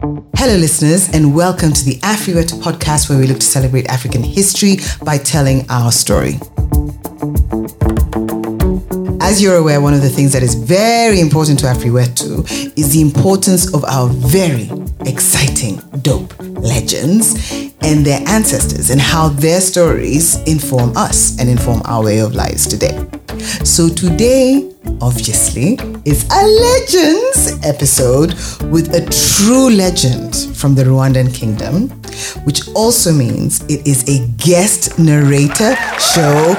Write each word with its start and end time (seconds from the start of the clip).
Hello, 0.00 0.56
listeners, 0.56 1.08
and 1.14 1.34
welcome 1.34 1.72
to 1.72 1.84
the 1.84 1.98
AfriWetu 2.00 2.60
podcast, 2.60 3.08
where 3.08 3.18
we 3.18 3.26
look 3.26 3.38
to 3.38 3.46
celebrate 3.46 3.86
African 3.86 4.22
history 4.22 4.76
by 5.02 5.16
telling 5.16 5.64
our 5.70 5.90
story. 5.90 6.34
As 9.22 9.40
you're 9.40 9.56
aware, 9.56 9.80
one 9.80 9.94
of 9.94 10.02
the 10.02 10.10
things 10.10 10.34
that 10.34 10.42
is 10.42 10.54
very 10.54 11.20
important 11.20 11.58
to 11.60 11.66
AfriWetu 11.66 12.76
is 12.76 12.92
the 12.92 13.00
importance 13.00 13.72
of 13.72 13.84
our 13.84 14.08
very 14.08 14.70
exciting, 15.06 15.76
dope 16.02 16.34
legends 16.40 17.70
and 17.80 18.04
their 18.04 18.20
ancestors 18.28 18.90
and 18.90 19.00
how 19.00 19.28
their 19.28 19.60
stories 19.62 20.36
inform 20.42 20.94
us 20.96 21.38
and 21.40 21.48
inform 21.48 21.80
our 21.86 22.04
way 22.04 22.18
of 22.18 22.34
lives 22.34 22.66
today. 22.66 23.08
So 23.64 23.88
today, 23.88 24.75
obviously, 25.00 25.78
is 26.04 26.26
a 26.30 26.42
legends 26.46 27.58
episode 27.64 28.34
with 28.70 28.94
a 28.94 29.04
true 29.10 29.70
legend 29.70 30.34
from 30.56 30.74
the 30.74 30.84
Rwandan 30.84 31.34
kingdom, 31.34 31.88
which 32.44 32.68
also 32.74 33.12
means 33.12 33.62
it 33.64 33.86
is 33.86 34.08
a 34.08 34.26
guest 34.36 34.98
narrator 34.98 35.76
show. 35.98 36.56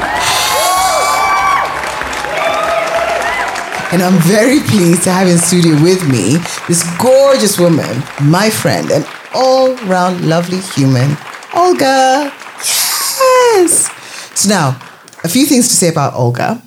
And 3.89 4.03
I'm 4.03 4.19
very 4.23 4.59
pleased 4.59 5.03
to 5.03 5.11
have 5.11 5.27
in 5.27 5.37
studio 5.37 5.81
with 5.81 6.03
me 6.09 6.37
this 6.67 6.83
gorgeous 6.97 7.57
woman, 7.57 8.03
my 8.21 8.49
friend, 8.49 8.91
and 8.91 9.07
all 9.33 9.75
round 9.87 10.27
lovely 10.27 10.59
human, 10.75 11.15
Olga. 11.55 12.33
Yes. 12.59 13.89
So 14.35 14.49
now, 14.49 14.77
a 15.23 15.29
few 15.29 15.45
things 15.45 15.69
to 15.69 15.73
say 15.73 15.87
about 15.87 16.13
Olga. 16.15 16.61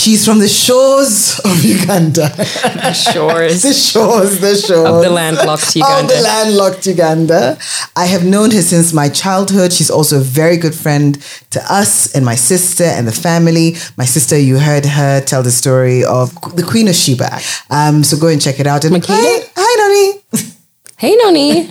She's 0.00 0.24
from 0.24 0.38
the 0.38 0.48
shores 0.48 1.38
of 1.44 1.62
Uganda. 1.76 2.32
The 2.34 2.94
shores. 2.94 3.62
the 3.68 3.74
shores, 3.74 4.40
the 4.40 4.56
shores. 4.56 4.88
Of 4.88 5.02
the 5.02 5.10
landlocked 5.10 5.76
Uganda. 5.76 6.00
Of 6.00 6.08
the 6.08 6.22
landlocked 6.22 6.86
Uganda. 6.86 7.58
I 7.94 8.06
have 8.06 8.24
known 8.24 8.50
her 8.52 8.62
since 8.62 8.94
my 8.94 9.10
childhood. 9.10 9.74
She's 9.74 9.90
also 9.90 10.16
a 10.16 10.22
very 10.22 10.56
good 10.56 10.74
friend 10.74 11.20
to 11.50 11.60
us 11.70 12.14
and 12.14 12.24
my 12.24 12.34
sister 12.34 12.84
and 12.84 13.06
the 13.06 13.12
family. 13.12 13.76
My 13.98 14.06
sister, 14.06 14.38
you 14.38 14.58
heard 14.58 14.86
her 14.86 15.20
tell 15.20 15.42
the 15.42 15.50
story 15.50 16.02
of 16.02 16.32
the 16.56 16.62
Queen 16.62 16.88
of 16.88 16.94
Sheba. 16.94 17.38
Um, 17.68 18.02
so 18.02 18.16
go 18.16 18.28
and 18.28 18.40
check 18.40 18.58
it 18.58 18.66
out. 18.66 18.86
And 18.86 19.04
hi, 19.06 19.50
hi, 19.54 19.72
Noni. 19.82 20.46
Hey, 20.96 21.14
Noni. 21.16 21.68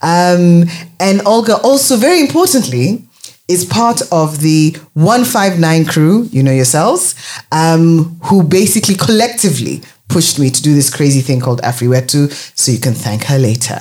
Um, 0.00 0.64
and 0.98 1.20
Olga, 1.26 1.56
also 1.58 1.98
very 1.98 2.20
importantly, 2.20 3.04
is 3.52 3.64
part 3.64 4.00
of 4.10 4.40
the 4.40 4.76
159 4.94 5.84
crew, 5.86 6.28
you 6.32 6.42
know 6.42 6.52
yourselves, 6.52 7.14
um, 7.52 8.16
who 8.24 8.42
basically 8.42 8.94
collectively 8.94 9.82
pushed 10.08 10.38
me 10.38 10.50
to 10.50 10.62
do 10.62 10.74
this 10.74 10.88
crazy 10.90 11.20
thing 11.20 11.40
called 11.40 11.60
Afriwetu, 11.62 12.30
so 12.58 12.72
you 12.72 12.78
can 12.78 12.94
thank 12.94 13.24
her 13.24 13.38
later. 13.38 13.78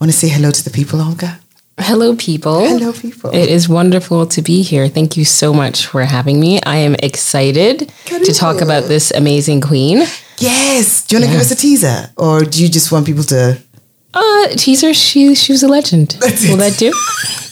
Want 0.00 0.10
to 0.12 0.18
say 0.18 0.28
hello 0.28 0.50
to 0.50 0.64
the 0.64 0.70
people, 0.70 1.00
Olga? 1.00 1.38
Hello, 1.78 2.14
people. 2.16 2.60
Hello, 2.60 2.92
people. 2.92 3.30
It 3.30 3.48
is 3.48 3.68
wonderful 3.68 4.26
to 4.26 4.42
be 4.42 4.62
here. 4.62 4.88
Thank 4.88 5.16
you 5.16 5.24
so 5.24 5.52
much 5.54 5.86
for 5.86 6.02
having 6.04 6.38
me. 6.38 6.60
I 6.62 6.76
am 6.76 6.94
excited 7.02 7.92
to 8.06 8.32
talk 8.32 8.60
about 8.60 8.84
this 8.84 9.10
amazing 9.10 9.60
queen. 9.62 9.98
Yes. 10.38 11.06
Do 11.06 11.16
you 11.16 11.20
want 11.20 11.30
to 11.30 11.32
give 11.32 11.40
us 11.40 11.50
a 11.50 11.56
teaser? 11.56 12.10
Or 12.16 12.40
do 12.42 12.62
you 12.62 12.68
just 12.68 12.92
want 12.92 13.06
people 13.06 13.24
to 13.24 13.58
Uh, 14.14 14.48
teaser, 14.56 14.92
she, 14.92 15.34
she 15.34 15.52
was 15.52 15.62
a 15.62 15.68
legend. 15.68 16.18
Will 16.20 16.58
that 16.58 16.76
do? 16.78 16.92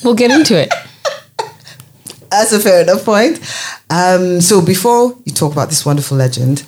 We'll 0.05 0.15
get 0.15 0.31
into 0.31 0.55
it. 0.61 0.71
That's 2.31 2.53
a 2.53 2.61
fair 2.61 2.83
enough 2.83 3.05
point. 3.05 3.39
Um, 3.91 4.41
so 4.41 4.65
before 4.65 5.17
you 5.25 5.33
talk 5.33 5.53
about 5.53 5.69
this 5.69 5.85
wonderful 5.85 6.17
legend, 6.17 6.65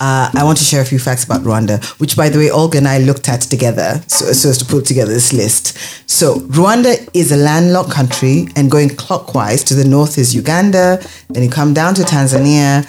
uh, 0.00 0.30
I 0.34 0.42
want 0.42 0.58
to 0.58 0.64
share 0.64 0.80
a 0.80 0.84
few 0.84 0.98
facts 0.98 1.22
about 1.22 1.42
Rwanda, 1.42 1.84
which, 2.00 2.16
by 2.16 2.28
the 2.28 2.38
way, 2.38 2.50
Olga 2.50 2.78
and 2.78 2.88
I 2.88 2.98
looked 2.98 3.28
at 3.28 3.42
together 3.42 4.02
so, 4.08 4.32
so 4.32 4.48
as 4.48 4.58
to 4.58 4.64
put 4.64 4.84
together 4.84 5.12
this 5.12 5.32
list. 5.32 5.78
So 6.10 6.40
Rwanda 6.58 7.08
is 7.14 7.30
a 7.30 7.36
landlocked 7.36 7.92
country, 7.92 8.48
and 8.56 8.68
going 8.68 8.88
clockwise 8.96 9.62
to 9.64 9.74
the 9.74 9.84
north 9.84 10.18
is 10.18 10.34
Uganda. 10.34 11.00
Then 11.28 11.44
you 11.44 11.50
come 11.50 11.72
down 11.72 11.94
to 11.94 12.02
Tanzania, 12.02 12.84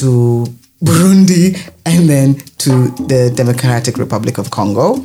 to 0.00 0.46
Burundi, 0.82 1.70
and 1.84 2.08
then 2.08 2.36
to 2.58 2.88
the 3.08 3.30
Democratic 3.34 3.98
Republic 3.98 4.38
of 4.38 4.50
Congo. 4.50 5.04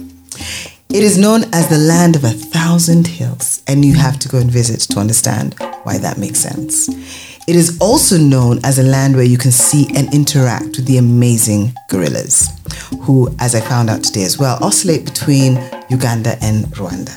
It 0.90 1.04
is 1.04 1.18
known 1.18 1.44
as 1.52 1.68
the 1.68 1.78
land 1.78 2.16
of 2.16 2.24
a 2.24 2.32
thousand 2.32 3.08
hills, 3.08 3.64
and 3.68 3.84
you 3.84 3.96
have 3.96 4.18
to 4.20 4.30
go 4.30 4.38
and 4.38 4.50
visit 4.50 4.80
to 4.92 5.00
understand 5.00 5.56
why 5.84 5.98
that 5.98 6.18
makes 6.18 6.40
sense. 6.40 6.90
It 7.48 7.56
is 7.56 7.78
also 7.82 8.18
known 8.18 8.60
as 8.64 8.78
a 8.78 8.84
land 8.84 9.16
where 9.16 9.26
you 9.26 9.38
can 9.38 9.52
see 9.52 9.88
and 9.96 10.14
interact 10.14 10.78
with 10.78 10.86
the 10.86 10.98
amazing 10.98 11.74
gorillas, 11.90 12.50
who, 13.02 13.34
as 13.40 13.56
I 13.56 13.62
found 13.62 13.90
out 13.90 14.04
today 14.04 14.24
as 14.24 14.38
well, 14.38 14.58
oscillate 14.64 15.06
between 15.06 15.56
Uganda 15.90 16.38
and 16.42 16.66
Rwanda. 16.68 17.16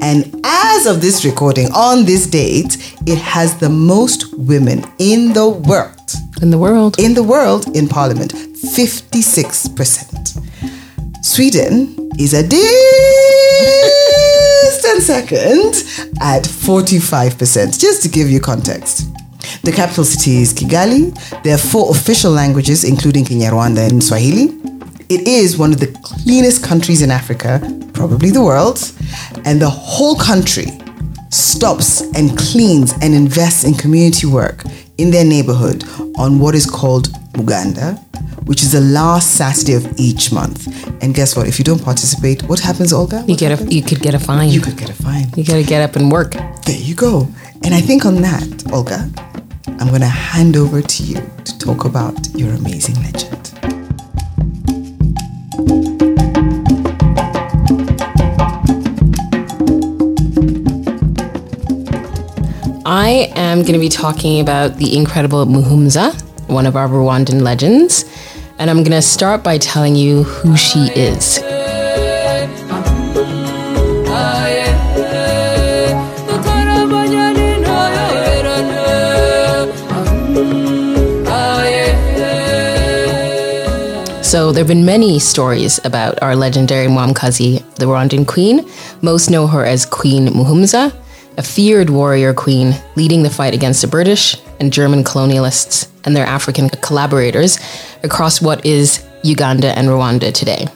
And 0.00 0.40
as 0.44 0.86
of 0.86 1.00
this 1.00 1.24
recording, 1.24 1.68
on 1.72 2.04
this 2.04 2.26
date, 2.26 2.76
it 3.06 3.18
has 3.18 3.58
the 3.58 3.68
most 3.68 4.36
women 4.36 4.84
in 4.98 5.32
the 5.32 5.48
world 5.48 6.12
In 6.42 6.50
the 6.50 6.58
world. 6.58 6.98
in 6.98 7.14
the 7.14 7.22
world 7.22 7.68
in 7.76 7.86
parliament 7.86 8.32
56%. 8.32 10.40
Sweden 11.22 12.10
is 12.18 12.34
a 12.34 12.42
distant 12.42 12.58
second 15.02 15.84
at 16.20 16.42
45%, 16.42 17.78
just 17.78 18.02
to 18.02 18.08
give 18.08 18.28
you 18.28 18.40
context. 18.40 19.08
The 19.62 19.70
capital 19.70 20.02
city 20.02 20.42
is 20.42 20.52
Kigali. 20.52 21.14
There 21.44 21.54
are 21.54 21.58
four 21.58 21.92
official 21.92 22.32
languages, 22.32 22.82
including 22.82 23.24
Kinyarwanda 23.24 23.88
and 23.88 24.02
Swahili. 24.02 24.58
It 25.08 25.28
is 25.28 25.56
one 25.56 25.72
of 25.72 25.78
the 25.78 25.96
cleanest 26.02 26.64
countries 26.64 27.02
in 27.02 27.12
Africa, 27.12 27.60
probably 27.94 28.30
the 28.32 28.42
world, 28.42 28.80
and 29.44 29.62
the 29.62 29.70
whole 29.70 30.16
country 30.16 30.66
stops 31.32 32.02
and 32.14 32.36
cleans 32.36 32.92
and 33.00 33.14
invests 33.14 33.64
in 33.64 33.74
community 33.74 34.26
work 34.26 34.64
in 34.98 35.10
their 35.10 35.24
neighborhood 35.24 35.84
on 36.18 36.38
what 36.38 36.54
is 36.54 36.66
called 36.66 37.08
Muganda, 37.34 37.94
which 38.44 38.62
is 38.62 38.72
the 38.72 38.80
last 38.80 39.36
Saturday 39.36 39.74
of 39.74 39.98
each 39.98 40.32
month. 40.32 40.68
And 41.02 41.14
guess 41.14 41.36
what? 41.36 41.48
If 41.48 41.58
you 41.58 41.64
don't 41.64 41.82
participate, 41.82 42.42
what 42.44 42.60
happens, 42.60 42.92
Olga? 42.92 43.24
You 43.26 43.36
get 43.36 43.58
a 43.58 43.64
you 43.64 43.82
could 43.82 44.00
get 44.00 44.14
a 44.14 44.18
fine. 44.18 44.50
You 44.50 44.60
could 44.60 44.76
get 44.76 44.90
a 44.90 44.94
fine. 44.94 45.26
You 45.36 45.44
gotta 45.44 45.62
get 45.62 45.80
up 45.82 45.96
and 45.96 46.12
work. 46.12 46.32
There 46.66 46.78
you 46.78 46.94
go. 46.94 47.28
And 47.64 47.74
I 47.74 47.80
think 47.80 48.04
on 48.04 48.16
that, 48.22 48.72
Olga, 48.72 49.08
I'm 49.82 49.88
going 49.88 50.00
to 50.00 50.06
hand 50.06 50.56
over 50.56 50.82
to 50.82 51.02
you 51.02 51.16
to 51.44 51.58
talk 51.58 51.84
about 51.84 52.14
your 52.34 52.52
amazing 52.54 52.96
legend. 53.02 53.71
I 62.94 63.32
am 63.36 63.62
going 63.62 63.72
to 63.72 63.78
be 63.78 63.88
talking 63.88 64.38
about 64.38 64.76
the 64.76 64.94
incredible 64.94 65.46
Muhumuza, 65.46 66.12
one 66.46 66.66
of 66.66 66.76
our 66.76 66.86
Rwandan 66.88 67.40
legends. 67.40 68.04
And 68.58 68.68
I'm 68.68 68.84
going 68.84 68.90
to 68.90 69.00
start 69.00 69.42
by 69.42 69.56
telling 69.56 69.96
you 69.96 70.24
who 70.24 70.58
she 70.58 70.90
is. 70.94 71.36
So 84.22 84.52
there 84.52 84.64
have 84.64 84.68
been 84.68 84.84
many 84.84 85.18
stories 85.18 85.80
about 85.84 86.22
our 86.22 86.36
legendary 86.36 86.88
Mwamikazi, 86.88 87.64
the 87.76 87.86
Rwandan 87.86 88.26
queen. 88.26 88.68
Most 89.00 89.30
know 89.30 89.46
her 89.46 89.64
as 89.64 89.86
Queen 89.86 90.28
Muhumuza, 90.28 90.92
a 91.42 91.44
feared 91.44 91.90
warrior 91.90 92.32
queen 92.32 92.72
leading 92.94 93.24
the 93.24 93.30
fight 93.30 93.52
against 93.52 93.82
the 93.82 93.88
British 93.88 94.36
and 94.60 94.72
German 94.72 95.02
colonialists 95.02 95.88
and 96.04 96.14
their 96.14 96.24
African 96.24 96.68
collaborators 96.68 97.58
across 98.04 98.40
what 98.40 98.64
is 98.64 99.04
Uganda 99.24 99.76
and 99.76 99.88
Rwanda 99.88 100.32
today. 100.32 100.68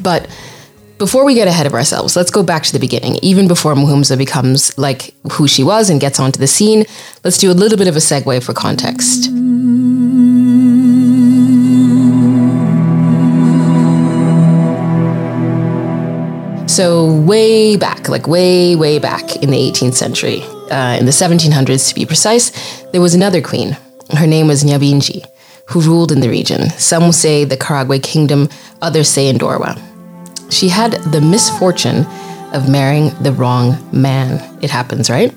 But 0.00 0.34
before 0.96 1.26
we 1.26 1.34
get 1.34 1.46
ahead 1.46 1.66
of 1.66 1.74
ourselves, 1.74 2.16
let's 2.16 2.30
go 2.30 2.42
back 2.42 2.62
to 2.62 2.72
the 2.72 2.78
beginning. 2.78 3.16
Even 3.22 3.46
before 3.46 3.74
Muhumuza 3.74 4.16
becomes 4.16 4.76
like 4.78 5.14
who 5.32 5.46
she 5.46 5.62
was 5.62 5.90
and 5.90 6.00
gets 6.00 6.18
onto 6.18 6.40
the 6.40 6.46
scene, 6.46 6.86
let's 7.22 7.36
do 7.36 7.50
a 7.50 7.58
little 7.62 7.76
bit 7.76 7.88
of 7.88 7.94
a 7.94 8.00
segue 8.00 8.42
for 8.42 8.54
context. 8.54 9.28
So, 16.82 17.06
way 17.06 17.76
back, 17.76 18.08
like 18.08 18.26
way, 18.26 18.74
way 18.74 18.98
back 18.98 19.36
in 19.36 19.52
the 19.52 19.70
18th 19.70 19.94
century, 19.94 20.42
uh, 20.68 20.96
in 20.98 21.06
the 21.06 21.12
1700s 21.12 21.88
to 21.88 21.94
be 21.94 22.04
precise, 22.04 22.50
there 22.90 23.00
was 23.00 23.14
another 23.14 23.40
queen. 23.40 23.76
Her 24.18 24.26
name 24.26 24.48
was 24.48 24.64
Nyabinghi, 24.64 25.24
who 25.68 25.80
ruled 25.80 26.10
in 26.10 26.18
the 26.18 26.28
region. 26.28 26.70
Some 26.70 27.12
say 27.12 27.44
the 27.44 27.56
Karagwe 27.56 28.02
kingdom, 28.02 28.48
others 28.80 29.08
say 29.08 29.32
Ndorwa. 29.32 29.80
She 30.52 30.68
had 30.68 30.94
the 31.12 31.20
misfortune 31.20 32.04
of 32.52 32.68
marrying 32.68 33.10
the 33.22 33.30
wrong 33.30 33.78
man. 33.92 34.42
It 34.60 34.70
happens, 34.70 35.08
right? 35.08 35.32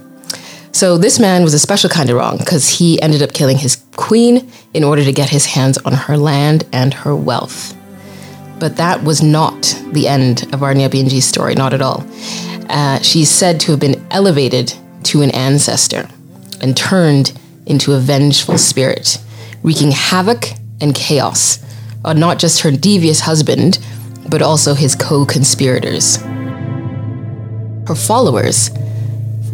So, 0.71 0.97
this 0.97 1.19
man 1.19 1.43
was 1.43 1.53
a 1.53 1.59
special 1.59 1.91
kind 1.91 2.09
of 2.09 2.17
wrong 2.17 2.39
because 2.39 2.67
he 2.79 2.99
ended 3.03 3.21
up 3.21 3.33
killing 3.33 3.59
his 3.59 3.75
queen 3.97 4.51
in 4.73 4.83
order 4.83 5.03
to 5.03 5.13
get 5.13 5.29
his 5.29 5.45
hands 5.45 5.77
on 5.85 5.93
her 5.93 6.17
land 6.17 6.63
and 6.73 6.91
her 6.91 7.15
wealth. 7.15 7.75
But 8.59 8.77
that 8.77 9.03
was 9.03 9.21
not 9.21 9.61
the 9.91 10.07
end 10.07 10.53
of 10.53 10.63
our 10.63 10.73
Nyabinghi's 10.73 11.25
story, 11.25 11.55
not 11.55 11.73
at 11.73 11.81
all. 11.81 12.05
Uh, 12.69 12.99
she's 13.01 13.29
said 13.29 13.59
to 13.61 13.71
have 13.71 13.79
been 13.79 14.05
elevated 14.11 14.73
to 15.03 15.21
an 15.21 15.31
ancestor 15.31 16.07
and 16.61 16.75
turned 16.75 17.37
into 17.65 17.93
a 17.93 17.99
vengeful 17.99 18.57
spirit, 18.57 19.17
wreaking 19.61 19.91
havoc 19.91 20.47
and 20.81 20.95
chaos 20.95 21.59
on 22.03 22.19
not 22.19 22.39
just 22.39 22.61
her 22.61 22.71
devious 22.71 23.21
husband, 23.21 23.79
but 24.29 24.41
also 24.41 24.73
his 24.73 24.95
co 24.95 25.25
conspirators. 25.25 26.17
Her 27.87 27.95
followers 27.95 28.69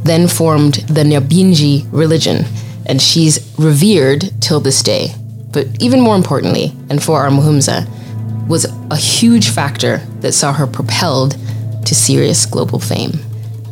then 0.04 0.27
formed 0.27 0.75
the 0.88 1.04
Nyabinghi 1.04 1.88
religion, 1.92 2.45
and 2.86 3.01
she's 3.01 3.54
revered 3.57 4.31
till 4.42 4.59
this 4.59 4.81
day. 4.81 5.13
But 5.51 5.68
even 5.81 6.01
more 6.01 6.15
importantly, 6.15 6.74
and 6.89 7.04
for 7.04 7.21
our 7.21 7.30
Muhumuza, 7.30 7.88
was 8.51 8.65
a 8.65 8.98
huge 8.98 9.50
factor 9.50 10.00
that 10.19 10.33
saw 10.33 10.51
her 10.51 10.68
propelled 10.68 11.38
to 11.86 11.95
serious 11.95 12.45
global 12.45 12.80
fame. 12.80 13.12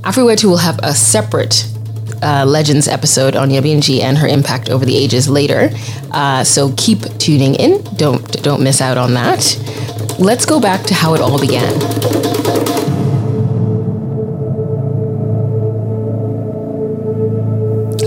Afriwetu 0.01 0.45
will 0.45 0.57
have 0.57 0.79
a 0.81 0.95
separate 0.95 1.67
uh, 2.23 2.45
Legends 2.45 2.87
episode 2.87 3.35
on 3.35 3.49
Nyabinghi 3.49 3.99
and 4.01 4.17
her 4.17 4.27
impact 4.27 4.69
over 4.69 4.85
the 4.85 4.95
ages 4.95 5.27
later. 5.27 5.69
Uh, 6.11 6.45
so 6.45 6.73
keep 6.77 7.01
tuning 7.17 7.55
in. 7.55 7.83
Don't 7.95 8.41
don't 8.41 8.63
miss 8.63 8.79
out 8.79 8.97
on 8.97 9.13
that. 9.15 9.41
Let's 10.17 10.45
go 10.45 10.61
back 10.61 10.83
to 10.85 10.93
how 10.93 11.13
it 11.13 11.21
all 11.21 11.39
began. 11.39 11.77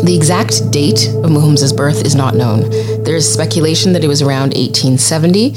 The 0.05 0.17
exact 0.17 0.71
date 0.71 1.09
of 1.09 1.31
Muhumuza's 1.31 1.73
birth 1.73 2.05
is 2.05 2.15
not 2.15 2.35
known. 2.35 2.69
There 3.05 3.15
is 3.15 3.31
speculation 3.31 3.93
that 3.93 4.03
it 4.03 4.09
was 4.09 4.21
around 4.21 4.55
1870, 4.55 5.55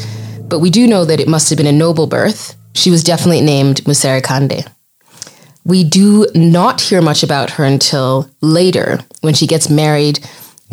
but 0.47 0.59
we 0.59 0.69
do 0.69 0.87
know 0.87 1.05
that 1.05 1.19
it 1.19 1.27
must 1.27 1.49
have 1.49 1.57
been 1.57 1.67
a 1.67 1.71
noble 1.71 2.07
birth. 2.07 2.55
She 2.73 2.91
was 2.91 3.03
definitely 3.03 3.41
named 3.41 3.83
Musere 3.85 4.21
Kande. 4.21 4.67
We 5.63 5.83
do 5.83 6.27
not 6.35 6.81
hear 6.81 7.01
much 7.01 7.23
about 7.23 7.51
her 7.51 7.63
until 7.63 8.29
later 8.41 8.99
when 9.21 9.33
she 9.33 9.47
gets 9.47 9.69
married 9.69 10.19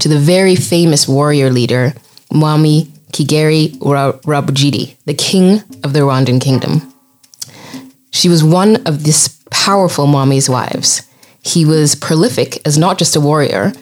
to 0.01 0.09
the 0.09 0.19
very 0.19 0.55
famous 0.55 1.09
warrior 1.09 1.51
leader, 1.51 1.95
Mwami 2.31 2.87
Kigeri 3.13 3.71
Rwabugiri, 3.79 4.97
the 5.07 5.15
king 5.15 5.63
of 5.83 5.93
the 5.93 6.01
Rwandan 6.01 6.41
kingdom. 6.41 6.93
She 8.11 8.29
was 8.29 8.45
one 8.45 8.77
of 8.87 9.05
this 9.05 9.39
powerful 9.51 10.07
Mwami's 10.07 10.49
wives. 10.49 11.03
He 11.43 11.65
was 11.65 11.95
prolific 11.95 12.61
as 12.67 12.77
not 12.77 12.99
just 12.99 13.17
a 13.17 13.21
warrior 13.21 13.73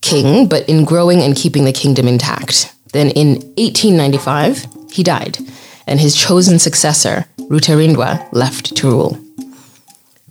king, 0.00 0.48
but 0.48 0.68
in 0.68 0.84
growing 0.84 1.20
and 1.22 1.36
keeping 1.36 1.64
the 1.64 1.72
kingdom 1.72 2.08
intact. 2.08 2.74
Then 2.92 3.10
in 3.10 3.34
1895, 3.56 4.66
he 4.98 5.04
died, 5.04 5.38
and 5.86 6.00
his 6.00 6.16
chosen 6.16 6.58
successor, 6.58 7.26
Rutarindwa, 7.38 8.28
left 8.32 8.76
to 8.76 8.90
rule. 8.90 9.16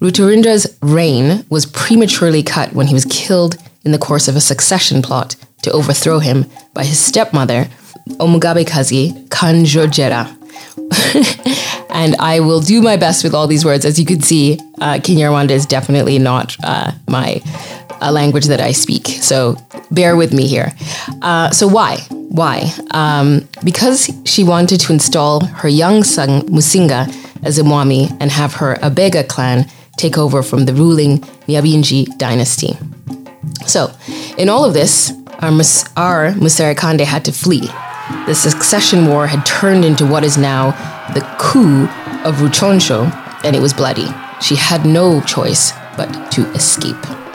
Rutarindwa's 0.02 0.78
reign 0.81 1.46
was 1.50 1.66
prematurely 1.66 2.44
cut 2.44 2.74
when 2.74 2.88
he 2.88 2.94
was 2.94 3.06
killed 3.06 3.56
in 3.86 3.94
the 3.94 3.98
course 3.98 4.28
of 4.28 4.36
a 4.36 4.42
succession 4.42 5.02
plot 5.02 5.38
to 5.62 5.72
overthrow 5.72 6.19
him 6.19 6.46
by 6.74 6.84
his 6.84 7.00
stepmother, 7.00 7.69
Omugabekazi 8.19 9.30
Kanjogera. 9.30 10.25
and 11.90 12.18
I 12.18 12.42
will 12.42 12.60
do 12.60 12.81
my 12.81 12.98
best 12.98 13.24
with 13.24 13.34
all 13.34 13.48
these 13.48 13.64
words. 13.64 13.86
As 13.86 13.98
you 13.98 14.06
can 14.06 14.22
see, 14.22 14.60
uh, 14.81 14.96
Kinyarwanda 14.96 15.52
is 15.52 15.66
definitely 15.66 16.19
not 16.19 16.58
uh, 16.62 16.92
my 17.08 17.42
uh, 18.01 18.11
language 18.11 18.45
that 18.45 18.61
I 18.61 18.71
speak. 18.71 19.07
So 19.07 19.55
bear 19.91 20.15
with 20.15 20.33
me 20.33 20.47
here. 20.47 20.73
Uh, 21.21 21.51
so 21.51 21.67
why? 21.67 21.97
Why? 22.11 22.71
Um, 22.91 23.47
because 23.63 24.09
she 24.25 24.44
wanted 24.44 24.79
to 24.81 24.94
install 24.94 25.45
her 25.45 25.69
young 25.69 26.03
son 26.03 26.41
Musinga 26.47 27.07
as 27.44 27.57
a 27.57 27.63
Mwami 27.63 28.15
and 28.19 28.31
have 28.31 28.55
her 28.55 28.75
Abega 28.75 29.27
clan 29.27 29.65
take 29.97 30.17
over 30.17 30.44
from 30.44 30.65
the 30.65 30.73
ruling 30.73 31.19
Nyabinji 31.47 32.17
dynasty. 32.17 32.77
So, 33.65 33.91
in 34.38 34.49
all 34.49 34.63
of 34.65 34.73
this, 34.73 35.11
our, 35.39 35.51
Mus- 35.51 35.85
our 35.97 36.31
had 36.31 37.25
to 37.25 37.31
flee. 37.31 37.67
The 38.25 38.35
succession 38.35 39.07
war 39.07 39.27
had 39.27 39.45
turned 39.45 39.83
into 39.83 40.05
what 40.05 40.23
is 40.23 40.38
now 40.38 40.71
the 41.13 41.21
coup 41.39 41.85
of 42.23 42.35
Rucunshu, 42.38 43.11
and 43.44 43.55
it 43.55 43.61
was 43.61 43.73
bloody. 43.73 44.07
She 44.41 44.55
had 44.55 44.85
no 44.85 45.21
choice 45.21 45.73
but 45.97 46.31
to 46.31 46.45
escape. 46.51 47.26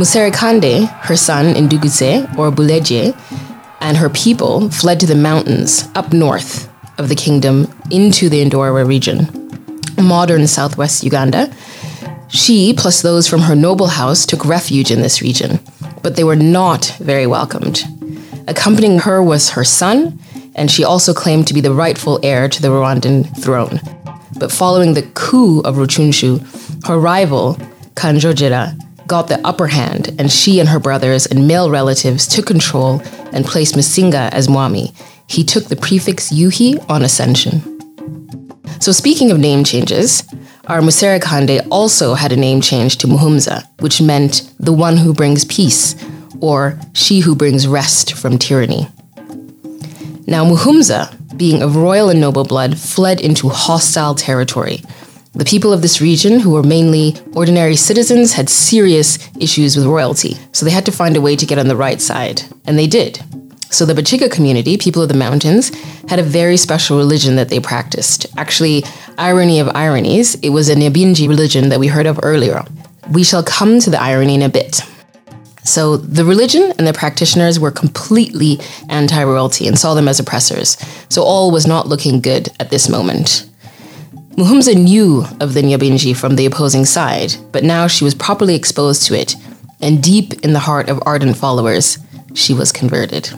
Musere 0.00 0.32
Kande, 0.32 0.88
her 1.02 1.14
son 1.14 1.52
Ndungutse, 1.52 2.38
or 2.38 2.50
Buleje, 2.50 3.14
and 3.80 3.98
her 3.98 4.08
people 4.08 4.70
fled 4.70 4.98
to 5.00 5.06
the 5.06 5.14
mountains 5.14 5.86
up 5.94 6.14
north 6.14 6.70
of 6.98 7.10
the 7.10 7.14
kingdom 7.14 7.70
into 7.90 8.30
the 8.30 8.42
Ndorwa 8.42 8.86
region 8.86 9.28
modern 10.02 10.46
southwest 10.46 11.04
Uganda. 11.04 11.52
She, 12.28 12.72
plus 12.72 13.02
those 13.02 13.28
from 13.28 13.42
her 13.42 13.54
noble 13.54 13.88
house, 13.88 14.24
took 14.24 14.46
refuge 14.46 14.90
in 14.90 15.02
this 15.02 15.20
region, 15.20 15.60
but 16.02 16.16
they 16.16 16.24
were 16.24 16.36
not 16.36 16.96
very 16.98 17.26
welcomed. 17.26 17.84
Accompanying 18.48 19.00
her 19.00 19.22
was 19.22 19.50
her 19.50 19.64
son, 19.64 20.18
and 20.54 20.70
she 20.70 20.82
also 20.82 21.12
claimed 21.12 21.46
to 21.48 21.54
be 21.54 21.60
the 21.60 21.74
rightful 21.74 22.18
heir 22.22 22.48
to 22.48 22.62
the 22.62 22.68
Rwandan 22.68 23.36
throne. 23.38 23.80
But 24.38 24.50
following 24.50 24.94
the 24.94 25.02
coup 25.12 25.60
of 25.60 25.76
Rucunshu, 25.76 26.86
her 26.86 26.98
rival, 26.98 27.56
Kanjogera, 27.96 28.78
got 29.10 29.26
the 29.26 29.44
upper 29.44 29.66
hand, 29.66 30.14
and 30.20 30.30
she 30.30 30.60
and 30.60 30.68
her 30.68 30.78
brothers 30.78 31.26
and 31.26 31.48
male 31.48 31.68
relatives 31.68 32.28
took 32.28 32.46
control 32.46 33.02
and 33.32 33.44
placed 33.44 33.74
Musinga 33.74 34.30
as 34.30 34.46
Mwami. 34.46 34.94
He 35.26 35.42
took 35.42 35.64
the 35.64 35.74
prefix 35.74 36.32
Yuhi 36.32 36.78
on 36.88 37.02
ascension. 37.02 37.60
So, 38.80 38.92
speaking 38.92 39.32
of 39.32 39.38
name 39.40 39.64
changes, 39.64 40.22
our 40.68 40.80
Musere 40.80 41.18
Kande 41.20 41.66
also 41.72 42.14
had 42.14 42.30
a 42.30 42.36
name 42.36 42.60
change 42.60 42.98
to 42.98 43.08
Muhumuza, 43.08 43.66
which 43.80 44.00
meant 44.00 44.48
the 44.60 44.72
one 44.72 44.96
who 44.96 45.12
brings 45.12 45.44
peace, 45.44 45.96
or 46.40 46.78
she 46.92 47.18
who 47.18 47.34
brings 47.34 47.66
rest 47.66 48.12
from 48.12 48.38
tyranny. 48.38 48.86
Now, 50.28 50.44
Muhumuza, 50.44 51.10
being 51.36 51.62
of 51.62 51.74
royal 51.74 52.10
and 52.10 52.20
noble 52.20 52.44
blood, 52.44 52.78
fled 52.78 53.20
into 53.20 53.48
hostile 53.48 54.14
territory. 54.14 54.84
The 55.32 55.44
people 55.44 55.72
of 55.72 55.80
this 55.80 56.00
region, 56.00 56.40
who 56.40 56.50
were 56.50 56.62
mainly 56.62 57.14
ordinary 57.34 57.76
citizens, 57.76 58.32
had 58.32 58.48
serious 58.48 59.16
issues 59.38 59.76
with 59.76 59.86
royalty, 59.86 60.36
so 60.50 60.64
they 60.64 60.72
had 60.72 60.86
to 60.86 60.92
find 60.92 61.16
a 61.16 61.20
way 61.20 61.36
to 61.36 61.46
get 61.46 61.58
on 61.58 61.68
the 61.68 61.76
right 61.76 62.00
side, 62.00 62.42
and 62.66 62.76
they 62.76 62.88
did. 62.88 63.20
So 63.70 63.86
the 63.86 63.94
Bachiga 63.94 64.28
community, 64.28 64.76
people 64.76 65.02
of 65.02 65.08
the 65.08 65.14
mountains, 65.14 65.68
had 66.08 66.18
a 66.18 66.24
very 66.24 66.56
special 66.56 66.98
religion 66.98 67.36
that 67.36 67.48
they 67.48 67.60
practiced. 67.60 68.26
Actually, 68.36 68.82
irony 69.16 69.60
of 69.60 69.68
ironies, 69.68 70.34
it 70.40 70.48
was 70.48 70.68
a 70.68 70.74
Nyabinghi 70.74 71.28
religion 71.28 71.68
that 71.68 71.78
we 71.78 71.86
heard 71.86 72.06
of 72.06 72.18
earlier. 72.24 72.64
We 73.12 73.22
shall 73.22 73.44
come 73.44 73.78
to 73.78 73.90
the 73.90 74.00
irony 74.00 74.34
in 74.34 74.42
a 74.42 74.48
bit. 74.48 74.80
So 75.62 75.96
the 75.96 76.24
religion 76.24 76.72
and 76.78 76.86
the 76.86 76.92
practitioners 76.92 77.60
were 77.60 77.70
completely 77.70 78.58
anti-royalty 78.88 79.68
and 79.68 79.78
saw 79.78 79.94
them 79.94 80.08
as 80.08 80.18
oppressors. 80.18 80.76
So 81.08 81.22
all 81.22 81.52
was 81.52 81.66
not 81.66 81.86
looking 81.86 82.20
good 82.20 82.48
at 82.58 82.70
this 82.70 82.88
moment. 82.88 83.48
Muhumuza 84.36 84.74
knew 84.74 85.24
of 85.40 85.54
the 85.54 85.62
Nyabinghi 85.62 86.16
from 86.16 86.36
the 86.36 86.46
opposing 86.46 86.84
side, 86.84 87.34
but 87.50 87.64
now 87.64 87.86
she 87.86 88.04
was 88.04 88.14
properly 88.14 88.54
exposed 88.54 89.02
to 89.06 89.18
it, 89.18 89.34
and 89.80 90.02
deep 90.02 90.44
in 90.44 90.52
the 90.52 90.60
heart 90.60 90.88
of 90.88 91.02
ardent 91.04 91.36
followers, 91.36 91.98
she 92.34 92.54
was 92.54 92.70
converted. 92.70 93.30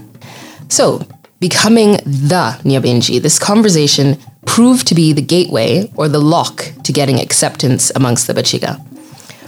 So, 0.68 1.06
becoming 1.40 1.92
the 2.04 2.60
Nyabinghi, 2.62 3.22
this 3.22 3.38
conversation 3.38 4.18
proved 4.44 4.86
to 4.88 4.94
be 4.94 5.12
the 5.12 5.22
gateway 5.22 5.90
or 5.96 6.08
the 6.08 6.18
lock 6.18 6.72
to 6.84 6.92
getting 6.92 7.20
acceptance 7.20 7.90
amongst 7.94 8.26
the 8.26 8.34
Bachiga. 8.34 8.78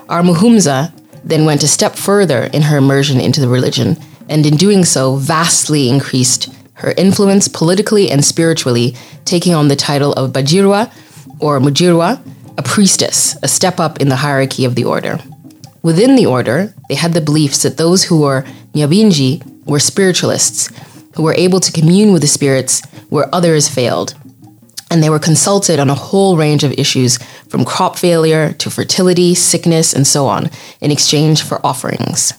Our 0.08 0.22
Muhumuza 0.22 0.92
then 1.24 1.44
went 1.44 1.62
a 1.62 1.68
step 1.68 1.94
further 1.94 2.44
in 2.52 2.62
her 2.62 2.78
immersion 2.78 3.20
into 3.20 3.40
the 3.40 3.48
religion, 3.48 3.98
and 4.30 4.46
in 4.46 4.56
doing 4.56 4.84
so, 4.84 5.16
vastly 5.16 5.90
increased 5.90 6.52
her 6.74 6.92
influence 6.96 7.48
politically 7.48 8.10
and 8.10 8.24
spiritually, 8.24 8.96
taking 9.24 9.54
on 9.54 9.68
the 9.68 9.76
title 9.76 10.12
of 10.14 10.32
Bajirwa 10.32 10.92
or 11.40 11.60
Mujirwa, 11.60 12.20
a 12.56 12.62
priestess, 12.62 13.36
a 13.42 13.48
step 13.48 13.80
up 13.80 14.00
in 14.00 14.08
the 14.08 14.16
hierarchy 14.16 14.64
of 14.64 14.74
the 14.74 14.84
order. 14.84 15.18
Within 15.82 16.16
the 16.16 16.26
order, 16.26 16.72
they 16.88 16.94
had 16.94 17.12
the 17.12 17.20
beliefs 17.20 17.62
that 17.62 17.76
those 17.76 18.04
who 18.04 18.20
were 18.20 18.44
Nyabinghi 18.72 19.66
were 19.66 19.78
spiritualists 19.78 20.70
who 21.14 21.22
were 21.22 21.34
able 21.34 21.60
to 21.60 21.72
commune 21.72 22.12
with 22.12 22.22
the 22.22 22.28
spirits 22.28 22.82
where 23.08 23.32
others 23.34 23.68
failed. 23.68 24.14
And 24.90 25.02
they 25.02 25.10
were 25.10 25.18
consulted 25.18 25.78
on 25.78 25.90
a 25.90 25.94
whole 25.94 26.36
range 26.36 26.64
of 26.64 26.72
issues 26.72 27.18
from 27.48 27.64
crop 27.64 27.96
failure 27.96 28.52
to 28.54 28.70
fertility, 28.70 29.34
sickness, 29.34 29.92
and 29.92 30.06
so 30.06 30.26
on, 30.26 30.50
in 30.80 30.90
exchange 30.90 31.42
for 31.42 31.64
offerings. 31.66 32.32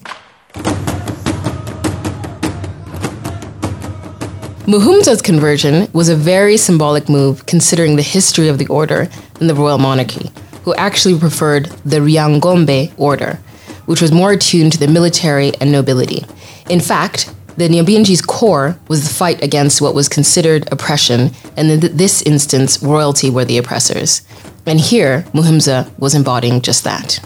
Muhumuza's 4.66 5.22
conversion 5.22 5.88
was 5.94 6.10
a 6.10 6.16
very 6.16 6.58
symbolic 6.58 7.08
move 7.08 7.46
considering 7.46 7.96
the 7.96 8.02
history 8.02 8.48
of 8.48 8.58
the 8.58 8.66
order 8.66 9.08
and 9.40 9.48
the 9.48 9.54
royal 9.54 9.78
monarchy, 9.78 10.32
who 10.64 10.74
actually 10.74 11.20
preferred 11.20 11.66
the 11.86 11.98
Ryangombe 11.98 12.92
order, 12.98 13.40
which 13.86 14.02
was 14.02 14.12
more 14.12 14.32
attuned 14.32 14.72
to 14.72 14.80
the 14.80 14.88
military 14.88 15.54
and 15.62 15.72
nobility. 15.72 16.26
In 16.68 16.80
fact, 16.80 17.32
The 17.58 17.70
Nyabinghi's 17.70 18.22
core 18.22 18.78
was 18.90 19.08
the 19.08 19.14
fight 19.14 19.42
against 19.42 19.82
what 19.82 19.96
was 19.96 20.10
considered 20.10 20.68
oppression, 20.74 21.32
and 21.56 21.72
in 21.72 21.96
this 21.96 22.22
instance, 22.24 22.84
royalty 22.84 23.30
were 23.30 23.46
the 23.46 23.58
oppressors. 23.58 24.24
And 24.66 24.78
here, 24.80 25.22
Muhumuza 25.34 25.90
was 25.98 26.16
embodying 26.16 26.60
just 26.62 26.84
that. 26.84 27.20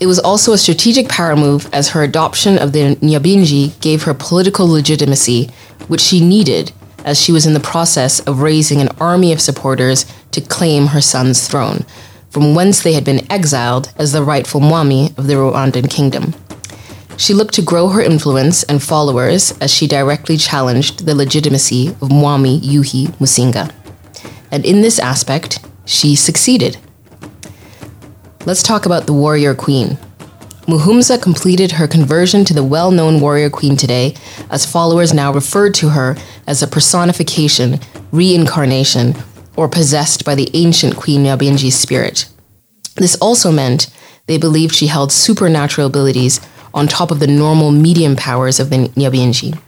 It 0.00 0.06
was 0.06 0.18
also 0.18 0.52
a 0.52 0.58
strategic 0.58 1.08
power 1.08 1.36
move 1.36 1.68
as 1.72 1.90
her 1.90 2.02
adoption 2.02 2.58
of 2.58 2.72
the 2.72 2.96
Nyabinghi 2.96 3.80
gave 3.80 4.02
her 4.04 4.14
political 4.14 4.66
legitimacy, 4.66 5.50
which 5.86 6.00
she 6.00 6.24
needed 6.24 6.72
as 7.04 7.20
she 7.20 7.32
was 7.32 7.46
in 7.46 7.54
the 7.54 7.60
process 7.60 8.20
of 8.20 8.40
raising 8.42 8.80
an 8.80 8.88
army 9.00 9.32
of 9.32 9.40
supporters 9.40 10.04
to 10.32 10.40
claim 10.40 10.88
her 10.88 11.00
son's 11.00 11.48
throne, 11.48 11.84
from 12.30 12.54
whence 12.54 12.82
they 12.82 12.92
had 12.92 13.04
been 13.04 13.30
exiled 13.30 13.92
as 13.96 14.12
the 14.12 14.22
rightful 14.22 14.60
Mwami 14.60 15.16
of 15.16 15.26
the 15.26 15.34
Rwandan 15.34 15.90
kingdom. 15.90 16.34
She 17.16 17.34
looked 17.34 17.54
to 17.54 17.62
grow 17.62 17.88
her 17.88 18.02
influence 18.02 18.62
and 18.64 18.82
followers 18.82 19.56
as 19.58 19.72
she 19.72 19.86
directly 19.86 20.36
challenged 20.36 21.04
the 21.06 21.14
legitimacy 21.14 21.88
of 21.88 22.10
Mwami 22.10 22.60
Yuhi 22.60 23.08
Musinga. 23.18 23.72
And 24.50 24.64
in 24.64 24.82
this 24.82 24.98
aspect, 24.98 25.64
she 25.84 26.14
succeeded. 26.14 26.76
Let's 28.46 28.62
talk 28.62 28.86
about 28.86 29.06
the 29.06 29.12
warrior 29.12 29.54
queen. 29.54 29.98
Muhumuza 30.68 31.20
completed 31.20 31.72
her 31.72 31.88
conversion 31.88 32.44
to 32.44 32.52
the 32.52 32.62
well 32.62 32.90
known 32.90 33.20
warrior 33.20 33.48
queen 33.48 33.74
today, 33.74 34.14
as 34.50 34.66
followers 34.66 35.14
now 35.14 35.32
referred 35.32 35.72
to 35.76 35.88
her 35.88 36.14
as 36.46 36.62
a 36.62 36.66
personification, 36.66 37.80
reincarnation, 38.12 39.14
or 39.56 39.66
possessed 39.66 40.26
by 40.26 40.34
the 40.34 40.50
ancient 40.52 40.94
Queen 40.94 41.24
Nyabinghi's 41.24 41.74
spirit. 41.74 42.28
This 42.96 43.16
also 43.16 43.50
meant 43.50 43.88
they 44.26 44.36
believed 44.36 44.74
she 44.74 44.88
held 44.88 45.10
supernatural 45.10 45.86
abilities 45.86 46.38
on 46.74 46.86
top 46.86 47.10
of 47.10 47.18
the 47.18 47.26
normal 47.26 47.70
medium 47.70 48.14
powers 48.14 48.60
of 48.60 48.68
the 48.68 48.90
Nyabinghi. 48.90 49.58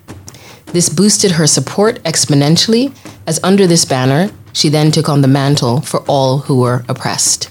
This 0.66 0.90
boosted 0.90 1.33
her 1.33 1.47
support 1.47 1.97
exponentially, 2.02 2.95
as 3.26 3.42
under 3.42 3.66
this 3.66 3.87
banner, 3.87 4.30
she 4.52 4.69
then 4.69 4.90
took 4.90 5.09
on 5.09 5.23
the 5.23 5.28
mantle 5.28 5.80
for 5.80 6.00
all 6.02 6.40
who 6.40 6.59
were 6.61 6.85
oppressed. 6.90 7.50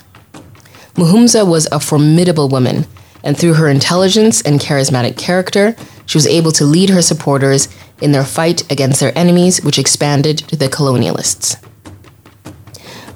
Muhumuza 0.93 1.49
was 1.49 1.67
a 1.71 1.79
formidable 1.79 2.47
woman, 2.47 2.85
and 3.23 3.37
through 3.37 3.53
her 3.55 3.69
intelligence 3.69 4.41
and 4.41 4.59
charismatic 4.59 5.17
character, 5.17 5.75
she 6.05 6.17
was 6.17 6.27
able 6.27 6.51
to 6.53 6.63
lead 6.63 6.89
her 6.89 7.01
supporters 7.01 7.67
in 8.01 8.11
their 8.11 8.23
fight 8.23 8.69
against 8.71 8.99
their 8.99 9.17
enemies, 9.17 9.63
which 9.63 9.79
expanded 9.79 10.37
to 10.37 10.55
the 10.55 10.67
colonialists. 10.67 11.61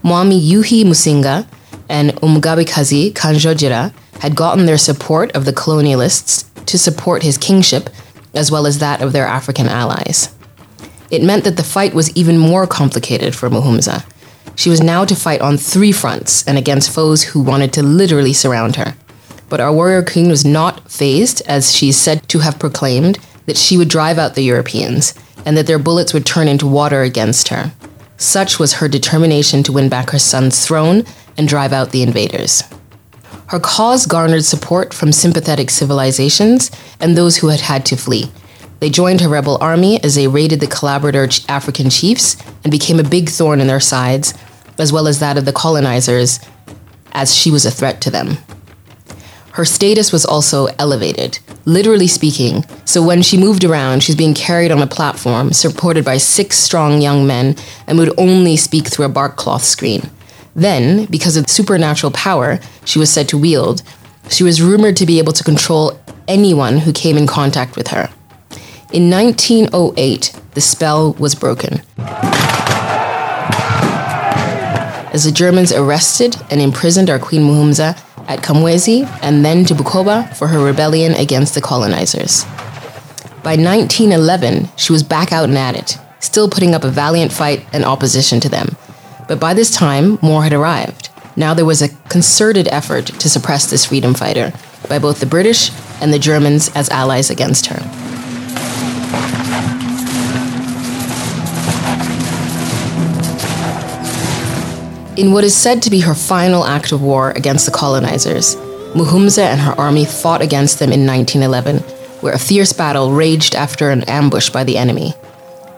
Mwami 0.03 0.39
Yuhi 0.41 0.83
Musinga 0.83 1.47
and 1.87 2.11
Umugabekazi 2.15 3.13
Kanjogera 3.13 3.93
had 4.19 4.35
gotten 4.35 4.65
their 4.65 4.77
support 4.77 5.31
of 5.31 5.45
the 5.45 5.53
colonialists 5.53 6.49
to 6.65 6.77
support 6.77 7.23
his 7.23 7.37
kingship 7.37 7.89
as 8.33 8.51
well 8.51 8.65
as 8.65 8.79
that 8.79 9.01
of 9.01 9.13
their 9.13 9.25
African 9.25 9.67
allies. 9.67 10.33
It 11.11 11.23
meant 11.23 11.43
that 11.43 11.57
the 11.57 11.63
fight 11.63 11.93
was 11.93 12.15
even 12.15 12.37
more 12.37 12.65
complicated 12.65 13.35
for 13.35 13.49
Muhumuza. 13.49 14.05
She 14.55 14.69
was 14.69 14.81
now 14.81 15.05
to 15.05 15.15
fight 15.15 15.41
on 15.41 15.57
three 15.57 15.91
fronts 15.91 16.45
and 16.47 16.57
against 16.57 16.93
foes 16.93 17.23
who 17.23 17.41
wanted 17.41 17.73
to 17.73 17.83
literally 17.83 18.33
surround 18.33 18.75
her. 18.75 18.95
But 19.49 19.59
our 19.59 19.73
warrior 19.73 20.03
queen 20.03 20.29
was 20.29 20.45
not 20.45 20.91
phased, 20.91 21.41
as 21.45 21.75
she 21.75 21.89
is 21.89 21.97
said 21.97 22.27
to 22.29 22.39
have 22.39 22.59
proclaimed 22.59 23.19
that 23.45 23.57
she 23.57 23.77
would 23.77 23.89
drive 23.89 24.17
out 24.17 24.35
the 24.35 24.43
Europeans 24.43 25.13
and 25.45 25.57
that 25.57 25.67
their 25.67 25.79
bullets 25.79 26.13
would 26.13 26.25
turn 26.25 26.47
into 26.47 26.65
water 26.65 27.01
against 27.01 27.49
her. 27.49 27.71
Such 28.17 28.57
was 28.59 28.73
her 28.73 28.87
determination 28.87 29.63
to 29.63 29.71
win 29.71 29.89
back 29.89 30.11
her 30.11 30.19
son's 30.19 30.65
throne 30.65 31.03
and 31.37 31.47
drive 31.47 31.73
out 31.73 31.91
the 31.91 32.03
invaders. 32.03 32.63
Her 33.47 33.59
cause 33.59 34.05
garnered 34.05 34.45
support 34.45 34.93
from 34.93 35.11
sympathetic 35.11 35.69
civilizations 35.69 36.71
and 36.99 37.15
those 37.17 37.37
who 37.37 37.49
had 37.49 37.61
had 37.61 37.85
to 37.87 37.97
flee. 37.97 38.31
They 38.79 38.89
joined 38.89 39.21
her 39.21 39.29
rebel 39.29 39.57
army 39.61 40.03
as 40.03 40.15
they 40.15 40.27
raided 40.27 40.59
the 40.59 40.67
collaborator 40.67 41.27
African 41.47 41.89
chiefs 41.89 42.37
and 42.63 42.71
became 42.71 42.99
a 42.99 43.03
big 43.03 43.29
thorn 43.29 43.61
in 43.61 43.67
their 43.67 43.79
sides, 43.79 44.33
as 44.77 44.91
well 44.91 45.07
as 45.07 45.19
that 45.19 45.37
of 45.37 45.45
the 45.45 45.53
colonizers, 45.53 46.39
as 47.11 47.35
she 47.35 47.51
was 47.51 47.65
a 47.65 47.71
threat 47.71 48.01
to 48.01 48.09
them. 48.09 48.37
Her 49.53 49.65
status 49.65 50.11
was 50.11 50.25
also 50.25 50.65
elevated, 50.79 51.37
literally 51.65 52.07
speaking. 52.07 52.65
So 52.85 53.05
when 53.05 53.21
she 53.21 53.37
moved 53.37 53.63
around, 53.63 54.01
she's 54.01 54.15
being 54.15 54.33
carried 54.33 54.71
on 54.71 54.81
a 54.81 54.87
platform 54.87 55.53
supported 55.53 56.03
by 56.03 56.17
six 56.17 56.57
strong 56.57 57.03
young 57.03 57.27
men 57.27 57.55
and 57.85 57.99
would 57.99 58.19
only 58.19 58.57
speak 58.57 58.87
through 58.87 59.05
a 59.05 59.09
bark 59.09 59.35
cloth 59.35 59.63
screen. 59.63 60.09
Then, 60.55 61.05
because 61.05 61.37
of 61.37 61.45
the 61.45 61.51
supernatural 61.51 62.11
power 62.13 62.59
she 62.83 62.97
was 62.97 63.13
said 63.13 63.29
to 63.29 63.37
wield, 63.37 63.83
she 64.27 64.43
was 64.43 64.59
rumored 64.59 64.97
to 64.97 65.05
be 65.05 65.19
able 65.19 65.33
to 65.33 65.43
control 65.43 65.99
anyone 66.27 66.79
who 66.79 66.91
came 66.91 67.15
in 67.15 67.27
contact 67.27 67.75
with 67.75 67.89
her. 67.89 68.09
In 68.91 69.11
1908, 69.11 70.33
the 70.55 70.61
spell 70.61 71.13
was 71.13 71.35
broken. 71.35 71.83
As 75.13 75.25
the 75.25 75.31
Germans 75.31 75.71
arrested 75.71 76.37
and 76.49 76.59
imprisoned 76.59 77.11
our 77.11 77.19
Queen 77.19 77.43
Muhumuza, 77.43 77.95
at 78.27 78.41
Kamwezi 78.41 79.05
and 79.21 79.43
then 79.43 79.65
to 79.65 79.73
Bukoba 79.73 80.35
for 80.35 80.47
her 80.47 80.63
rebellion 80.63 81.13
against 81.13 81.55
the 81.55 81.61
colonizers. 81.61 82.43
By 83.43 83.55
1911, 83.57 84.69
she 84.77 84.93
was 84.93 85.03
back 85.03 85.33
out 85.33 85.49
and 85.49 85.57
at 85.57 85.75
it, 85.75 85.97
still 86.19 86.49
putting 86.49 86.73
up 86.73 86.83
a 86.83 86.89
valiant 86.89 87.33
fight 87.33 87.65
and 87.73 87.83
opposition 87.83 88.39
to 88.39 88.49
them. 88.49 88.77
But 89.27 89.39
by 89.39 89.53
this 89.53 89.71
time, 89.71 90.17
more 90.21 90.43
had 90.43 90.53
arrived. 90.53 91.09
Now 91.35 91.53
there 91.53 91.65
was 91.65 91.81
a 91.81 91.89
concerted 92.09 92.67
effort 92.69 93.07
to 93.07 93.29
suppress 93.29 93.69
this 93.69 93.85
freedom 93.85 94.13
fighter 94.13 94.53
by 94.87 94.99
both 94.99 95.19
the 95.19 95.25
British 95.25 95.71
and 96.01 96.13
the 96.13 96.19
Germans 96.19 96.69
as 96.75 96.89
allies 96.89 97.29
against 97.29 97.65
her. 97.67 98.02
In 105.15 105.31
what 105.31 105.43
is 105.43 105.55
said 105.55 105.83
to 105.83 105.91
be 105.91 105.99
her 105.99 106.15
final 106.15 106.65
act 106.65 106.91
of 106.91 107.03
war 107.03 107.31
against 107.31 107.67
the 107.67 107.71
colonizers, 107.71 108.55
Muhumuza 108.95 109.43
and 109.43 109.61
her 109.61 109.79
army 109.79 110.05
fought 110.05 110.41
against 110.41 110.79
them 110.79 110.91
in 110.91 111.05
1911, 111.05 111.77
where 112.21 112.33
a 112.33 112.39
fierce 112.39 112.73
battle 112.73 113.11
raged 113.11 113.53
after 113.53 113.91
an 113.91 114.01
ambush 114.05 114.49
by 114.49 114.63
the 114.63 114.75
enemy. 114.75 115.13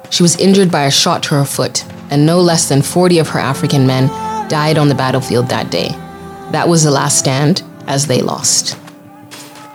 She 0.10 0.24
was 0.24 0.38
injured 0.38 0.72
by 0.72 0.86
a 0.86 0.92
shot 0.92 1.22
to 1.24 1.36
her 1.36 1.44
foot, 1.44 1.84
and 2.10 2.26
no 2.26 2.40
less 2.40 2.70
than 2.70 2.82
40 2.82 3.20
of 3.20 3.28
her 3.30 3.40
African 3.40 3.86
men 3.86 4.08
died 4.48 4.78
on 4.78 4.88
the 4.88 4.96
battlefield 4.96 5.50
that 5.50 5.70
day. 5.70 5.90
That 6.52 6.70
was 6.70 6.84
the 6.86 6.92
last 6.92 7.20
stand, 7.20 7.62
as 7.88 8.08
they 8.08 8.22
lost. 8.22 8.78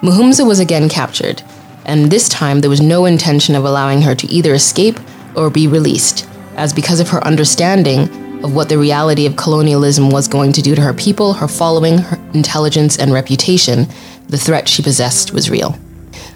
Muhumuza 0.00 0.46
was 0.46 0.58
again 0.58 0.88
captured, 0.88 1.42
and 1.84 2.10
this 2.10 2.30
time 2.30 2.62
there 2.62 2.70
was 2.70 2.80
no 2.80 3.04
intention 3.04 3.54
of 3.54 3.66
allowing 3.66 4.00
her 4.00 4.14
to 4.14 4.26
either 4.28 4.54
escape 4.54 4.98
or 5.36 5.50
be 5.50 5.66
released, 5.66 6.26
as 6.56 6.72
because 6.72 6.98
of 6.98 7.10
her 7.10 7.22
understanding 7.26 8.29
of 8.42 8.54
what 8.54 8.68
the 8.68 8.78
reality 8.78 9.26
of 9.26 9.36
colonialism 9.36 10.10
was 10.10 10.28
going 10.28 10.52
to 10.52 10.62
do 10.62 10.74
to 10.74 10.80
her 10.80 10.94
people, 10.94 11.34
her 11.34 11.48
following, 11.48 11.98
her 11.98 12.16
intelligence, 12.34 12.98
and 12.98 13.12
reputation, 13.12 13.86
the 14.28 14.38
threat 14.38 14.68
she 14.68 14.82
possessed 14.82 15.32
was 15.32 15.50
real. 15.50 15.78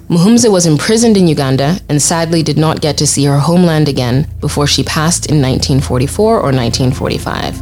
Muhumuza 0.08 0.52
was 0.52 0.66
imprisoned 0.66 1.16
in 1.16 1.26
Uganda 1.26 1.78
and 1.88 2.00
sadly 2.00 2.42
did 2.42 2.58
not 2.58 2.82
get 2.82 2.98
to 2.98 3.06
see 3.06 3.24
her 3.24 3.38
homeland 3.38 3.88
again 3.88 4.28
before 4.40 4.66
she 4.66 4.82
passed 4.82 5.30
in 5.30 5.40
1944 5.40 6.34
or 6.34 6.52
1945. 6.52 7.54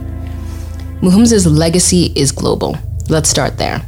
Muhumuza's 1.00 1.46
legacy 1.46 2.12
is 2.16 2.32
global. 2.32 2.76
Let's 3.08 3.28
start 3.28 3.58
there. 3.58 3.82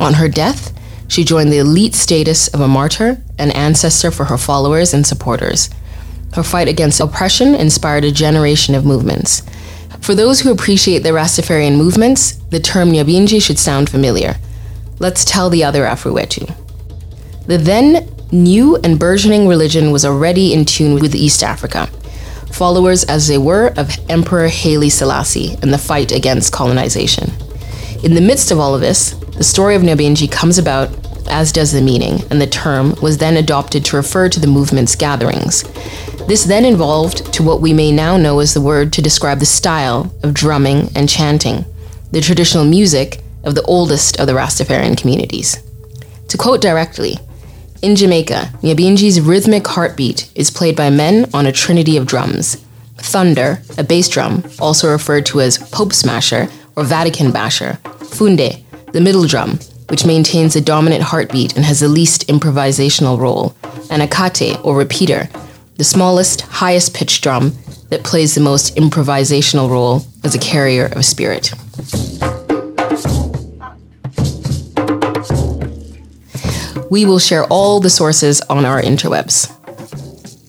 On 0.00 0.14
her 0.14 0.28
death, 0.28 0.72
she 1.06 1.24
joined 1.24 1.52
the 1.52 1.58
elite 1.58 1.94
status 1.94 2.48
of 2.48 2.60
a 2.60 2.68
martyr, 2.68 3.22
an 3.38 3.52
ancestor 3.52 4.10
for 4.10 4.24
her 4.24 4.38
followers 4.38 4.92
and 4.92 5.06
supporters. 5.06 5.70
Her 6.34 6.42
fight 6.42 6.68
against 6.68 7.00
oppression 7.00 7.54
inspired 7.54 8.04
a 8.04 8.12
generation 8.12 8.74
of 8.74 8.84
movements. 8.84 9.42
For 10.00 10.14
those 10.14 10.40
who 10.40 10.52
appreciate 10.52 11.00
the 11.00 11.10
Rastafarian 11.10 11.76
movements, 11.76 12.32
the 12.50 12.60
term 12.60 12.90
Nyabinghi 12.90 13.42
should 13.42 13.58
sound 13.58 13.90
familiar. 13.90 14.36
Let's 14.98 15.24
tell 15.24 15.50
the 15.50 15.64
other 15.64 15.84
Afrowetu. 15.84 16.54
The 17.46 17.58
then 17.58 18.08
new 18.32 18.76
and 18.76 18.98
burgeoning 18.98 19.48
religion 19.48 19.90
was 19.90 20.04
already 20.04 20.52
in 20.52 20.64
tune 20.64 21.00
with 21.00 21.14
East 21.14 21.42
Africa, 21.42 21.86
followers 22.52 23.04
as 23.04 23.28
they 23.28 23.38
were 23.38 23.72
of 23.76 23.96
Emperor 24.10 24.48
Haile 24.48 24.90
Selassie 24.90 25.56
and 25.62 25.72
the 25.72 25.78
fight 25.78 26.12
against 26.12 26.52
colonization. 26.52 27.30
In 28.02 28.14
the 28.14 28.20
midst 28.20 28.50
of 28.50 28.58
all 28.58 28.74
of 28.74 28.80
this, 28.80 29.10
the 29.10 29.44
story 29.44 29.74
of 29.74 29.82
Nyabinghi 29.82 30.30
comes 30.30 30.58
about, 30.58 30.90
as 31.28 31.52
does 31.52 31.72
the 31.72 31.82
meaning, 31.82 32.20
and 32.30 32.40
the 32.40 32.46
term 32.46 32.94
was 33.00 33.18
then 33.18 33.36
adopted 33.36 33.84
to 33.86 33.96
refer 33.96 34.28
to 34.28 34.40
the 34.40 34.46
movement's 34.46 34.94
gatherings. 34.94 35.64
This 36.28 36.44
then 36.44 36.66
evolved 36.66 37.32
to 37.32 37.42
what 37.42 37.62
we 37.62 37.72
may 37.72 37.90
now 37.90 38.18
know 38.18 38.40
as 38.40 38.52
the 38.52 38.60
word 38.60 38.92
to 38.92 39.00
describe 39.00 39.38
the 39.38 39.46
style 39.46 40.14
of 40.22 40.34
drumming 40.34 40.90
and 40.94 41.08
chanting, 41.08 41.64
the 42.12 42.20
traditional 42.20 42.66
music 42.66 43.22
of 43.44 43.54
the 43.54 43.62
oldest 43.62 44.20
of 44.20 44.26
the 44.26 44.34
Rastafarian 44.34 44.94
communities. 44.94 45.56
To 46.28 46.36
quote 46.36 46.60
directly, 46.60 47.16
in 47.80 47.96
Jamaica, 47.96 48.50
Nyabinghi's 48.60 49.22
rhythmic 49.22 49.66
heartbeat 49.66 50.30
is 50.34 50.50
played 50.50 50.76
by 50.76 50.90
men 50.90 51.30
on 51.32 51.46
a 51.46 51.52
trinity 51.52 51.96
of 51.96 52.04
drums. 52.04 52.62
Thunder, 52.98 53.62
a 53.78 53.82
bass 53.82 54.06
drum, 54.06 54.44
also 54.60 54.90
referred 54.90 55.24
to 55.26 55.40
as 55.40 55.56
Pope 55.56 55.94
Smasher 55.94 56.48
or 56.76 56.84
Vatican 56.84 57.32
Basher. 57.32 57.78
Funde, 58.00 58.62
the 58.92 59.00
middle 59.00 59.26
drum, 59.26 59.60
which 59.88 60.04
maintains 60.04 60.54
a 60.56 60.60
dominant 60.60 61.04
heartbeat 61.04 61.56
and 61.56 61.64
has 61.64 61.80
the 61.80 61.88
least 61.88 62.28
improvisational 62.28 63.18
role, 63.18 63.56
and 63.88 64.02
a 64.02 64.06
kate, 64.06 64.58
or 64.62 64.76
repeater, 64.76 65.30
the 65.78 65.84
smallest, 65.84 66.40
highest 66.40 66.92
pitched 66.92 67.22
drum 67.22 67.52
that 67.88 68.02
plays 68.02 68.34
the 68.34 68.40
most 68.40 68.74
improvisational 68.74 69.70
role 69.70 70.02
as 70.24 70.34
a 70.34 70.38
carrier 70.38 70.86
of 70.86 71.04
spirit. 71.04 71.52
We 76.90 77.04
will 77.04 77.20
share 77.20 77.44
all 77.44 77.78
the 77.78 77.90
sources 77.90 78.40
on 78.42 78.64
our 78.64 78.82
interwebs. 78.82 79.54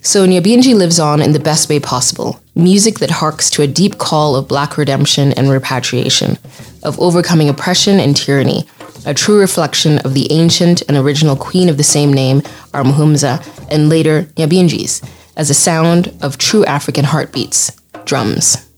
So 0.03 0.25
Nyabinghi 0.25 0.73
lives 0.73 0.99
on 0.99 1.21
in 1.21 1.33
the 1.33 1.39
best 1.39 1.69
way 1.69 1.79
possible. 1.79 2.39
Music 2.55 2.97
that 2.97 3.11
harks 3.11 3.51
to 3.51 3.61
a 3.61 3.67
deep 3.67 3.99
call 3.99 4.35
of 4.35 4.47
black 4.47 4.77
redemption 4.77 5.31
and 5.33 5.51
repatriation, 5.51 6.39
of 6.81 6.99
overcoming 6.99 7.49
oppression 7.49 7.99
and 7.99 8.17
tyranny, 8.17 8.63
a 9.05 9.13
true 9.13 9.39
reflection 9.39 9.99
of 9.99 10.15
the 10.15 10.31
ancient 10.31 10.81
and 10.87 10.97
original 10.97 11.35
queen 11.35 11.69
of 11.69 11.77
the 11.77 11.83
same 11.83 12.11
name, 12.11 12.41
our 12.73 12.83
Muhumuza, 12.83 13.45
and 13.69 13.89
later 13.89 14.23
Nyabinghis, 14.35 15.07
as 15.39 15.49
a 15.49 15.53
sound 15.53 16.13
of 16.21 16.37
true 16.37 16.65
African 16.65 17.05
heartbeats, 17.05 17.71
drums. 18.03 18.69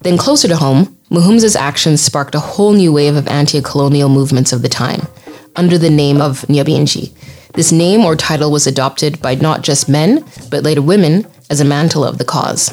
Then 0.00 0.16
closer 0.16 0.48
to 0.48 0.56
home, 0.56 0.96
Muhumuza's 1.10 1.54
actions 1.54 2.00
sparked 2.00 2.34
a 2.34 2.40
whole 2.40 2.72
new 2.72 2.90
wave 2.90 3.16
of 3.16 3.28
anti-colonial 3.28 4.08
movements 4.08 4.50
of 4.50 4.62
the 4.62 4.68
time, 4.70 5.06
under 5.56 5.76
the 5.76 5.90
name 5.90 6.22
of 6.22 6.40
Nyabinghi. 6.48 7.12
This 7.52 7.70
name 7.70 8.00
or 8.00 8.16
title 8.16 8.50
was 8.50 8.66
adopted 8.66 9.20
by 9.20 9.34
not 9.34 9.60
just 9.60 9.90
men, 9.90 10.24
but 10.50 10.62
later 10.62 10.80
women, 10.80 11.26
as 11.50 11.60
a 11.60 11.66
mantle 11.66 12.02
of 12.02 12.16
the 12.16 12.24
cause. 12.24 12.70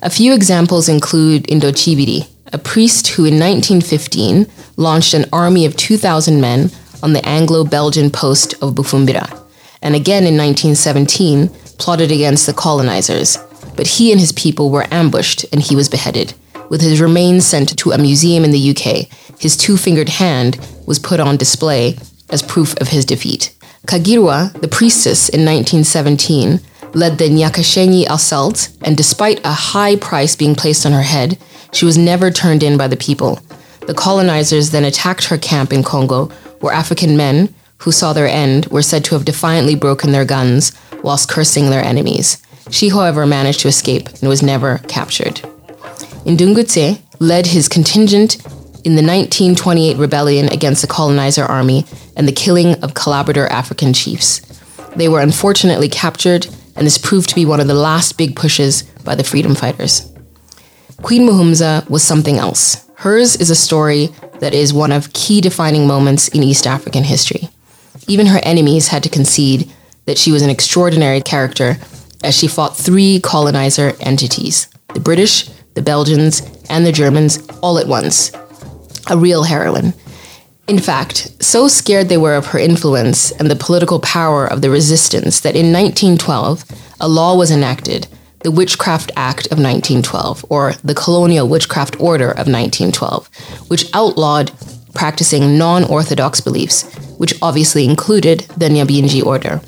A 0.00 0.08
few 0.08 0.32
examples 0.32 0.88
include 0.88 1.48
Ndochibiri, 1.48 2.28
a 2.52 2.58
priest 2.58 3.08
who 3.08 3.24
in 3.24 3.40
1915 3.40 4.46
launched 4.76 5.14
an 5.14 5.24
army 5.32 5.66
of 5.66 5.76
2,000 5.76 6.40
men 6.40 6.70
on 7.02 7.12
the 7.12 7.26
Anglo 7.26 7.64
Belgian 7.64 8.08
post 8.08 8.54
of 8.62 8.74
Bufumbira, 8.74 9.28
and 9.82 9.96
again 9.96 10.24
in 10.26 10.36
1917 10.36 11.50
plotted 11.78 12.10
against 12.10 12.46
the 12.46 12.52
colonizers. 12.52 13.38
But 13.76 13.86
he 13.86 14.12
and 14.12 14.20
his 14.20 14.32
people 14.32 14.70
were 14.70 14.86
ambushed 14.90 15.44
and 15.52 15.60
he 15.60 15.76
was 15.76 15.88
beheaded. 15.88 16.34
With 16.70 16.80
his 16.80 17.00
remains 17.00 17.44
sent 17.44 17.76
to 17.78 17.92
a 17.92 17.98
museum 17.98 18.44
in 18.44 18.50
the 18.50 18.70
UK, 18.70 19.08
his 19.38 19.56
two 19.56 19.76
fingered 19.76 20.08
hand 20.08 20.58
was 20.86 20.98
put 20.98 21.20
on 21.20 21.36
display 21.36 21.96
as 22.30 22.42
proof 22.42 22.76
of 22.80 22.88
his 22.88 23.04
defeat. 23.04 23.54
Kagirwa, 23.86 24.58
the 24.60 24.68
priestess 24.68 25.28
in 25.28 25.44
1917, 25.44 26.60
led 26.94 27.18
the 27.18 27.28
Nyakishenyi 27.28 28.06
assault, 28.08 28.68
and 28.82 28.96
despite 28.96 29.44
a 29.44 29.52
high 29.52 29.96
price 29.96 30.36
being 30.36 30.54
placed 30.54 30.86
on 30.86 30.92
her 30.92 31.02
head, 31.02 31.38
she 31.72 31.84
was 31.84 31.98
never 31.98 32.30
turned 32.30 32.62
in 32.62 32.78
by 32.78 32.88
the 32.88 32.96
people. 32.96 33.40
The 33.86 33.94
colonizers 33.94 34.70
then 34.70 34.84
attacked 34.84 35.26
her 35.26 35.36
camp 35.36 35.72
in 35.72 35.82
Congo, 35.82 36.26
where 36.60 36.72
African 36.72 37.16
men, 37.16 37.54
who 37.84 37.92
saw 37.92 38.14
their 38.14 38.26
end, 38.26 38.64
were 38.66 38.80
said 38.80 39.04
to 39.04 39.14
have 39.14 39.26
defiantly 39.26 39.74
broken 39.74 40.10
their 40.10 40.24
guns 40.24 40.72
whilst 41.02 41.28
cursing 41.28 41.68
their 41.68 41.84
enemies. 41.84 42.38
She, 42.70 42.88
however, 42.88 43.26
managed 43.26 43.60
to 43.60 43.68
escape 43.68 44.08
and 44.08 44.28
was 44.28 44.42
never 44.42 44.78
captured. 44.88 45.42
Ndungutse 46.24 46.98
led 47.20 47.48
his 47.48 47.68
contingent 47.68 48.36
in 48.86 48.96
the 48.96 49.02
1928 49.02 49.98
rebellion 49.98 50.48
against 50.48 50.80
the 50.80 50.88
colonizer 50.88 51.44
army 51.44 51.84
and 52.16 52.26
the 52.26 52.32
killing 52.32 52.82
of 52.82 52.94
collaborator 52.94 53.46
African 53.48 53.92
chiefs. 53.92 54.40
They 54.96 55.08
were 55.08 55.20
unfortunately 55.20 55.90
captured, 55.90 56.46
and 56.76 56.86
this 56.86 56.96
proved 56.96 57.28
to 57.28 57.34
be 57.34 57.44
one 57.44 57.60
of 57.60 57.66
the 57.66 57.74
last 57.74 58.16
big 58.16 58.34
pushes 58.34 58.82
by 59.04 59.14
the 59.14 59.24
freedom 59.24 59.54
fighters. 59.54 60.10
Queen 61.02 61.28
Muhumuza 61.28 61.86
was 61.90 62.02
something 62.02 62.38
else. 62.38 62.88
Hers 62.94 63.36
is 63.36 63.50
a 63.50 63.54
story 63.54 64.08
that 64.40 64.54
is 64.54 64.72
one 64.72 64.90
of 64.90 65.12
key 65.12 65.42
defining 65.42 65.86
moments 65.86 66.28
in 66.28 66.42
East 66.42 66.66
African 66.66 67.04
history. 67.04 67.50
Even 68.06 68.26
her 68.26 68.40
enemies 68.42 68.88
had 68.88 69.02
to 69.02 69.08
concede 69.08 69.72
that 70.06 70.18
she 70.18 70.32
was 70.32 70.42
an 70.42 70.50
extraordinary 70.50 71.20
character 71.20 71.76
as 72.22 72.36
she 72.36 72.48
fought 72.48 72.76
three 72.76 73.20
colonizer 73.20 73.94
entities 74.00 74.68
the 74.92 75.00
British, 75.00 75.48
the 75.74 75.82
Belgians, 75.82 76.42
and 76.68 76.86
the 76.86 76.92
Germans 76.92 77.44
all 77.62 77.78
at 77.78 77.88
once. 77.88 78.30
A 79.08 79.16
real 79.16 79.42
heroine. 79.42 79.92
In 80.68 80.78
fact, 80.78 81.42
so 81.42 81.68
scared 81.68 82.08
they 82.08 82.16
were 82.16 82.34
of 82.34 82.46
her 82.46 82.58
influence 82.58 83.32
and 83.32 83.50
the 83.50 83.56
political 83.56 83.98
power 84.00 84.46
of 84.46 84.62
the 84.62 84.70
resistance 84.70 85.40
that 85.40 85.56
in 85.56 85.72
1912, 85.72 86.64
a 87.00 87.08
law 87.08 87.36
was 87.36 87.50
enacted, 87.50 88.06
the 88.40 88.50
Witchcraft 88.50 89.10
Act 89.16 89.46
of 89.46 89.58
1912, 89.58 90.44
or 90.48 90.74
the 90.84 90.94
Colonial 90.94 91.48
Witchcraft 91.48 92.00
Order 92.00 92.30
of 92.30 92.46
1912, 92.46 93.28
which 93.68 93.92
outlawed 93.92 94.52
practicing 94.94 95.58
non 95.58 95.84
orthodox 95.84 96.40
beliefs, 96.40 96.82
which 97.18 97.34
obviously 97.42 97.84
included 97.84 98.40
the 98.56 98.68
Nyabinghi 98.68 99.24
order. 99.24 99.60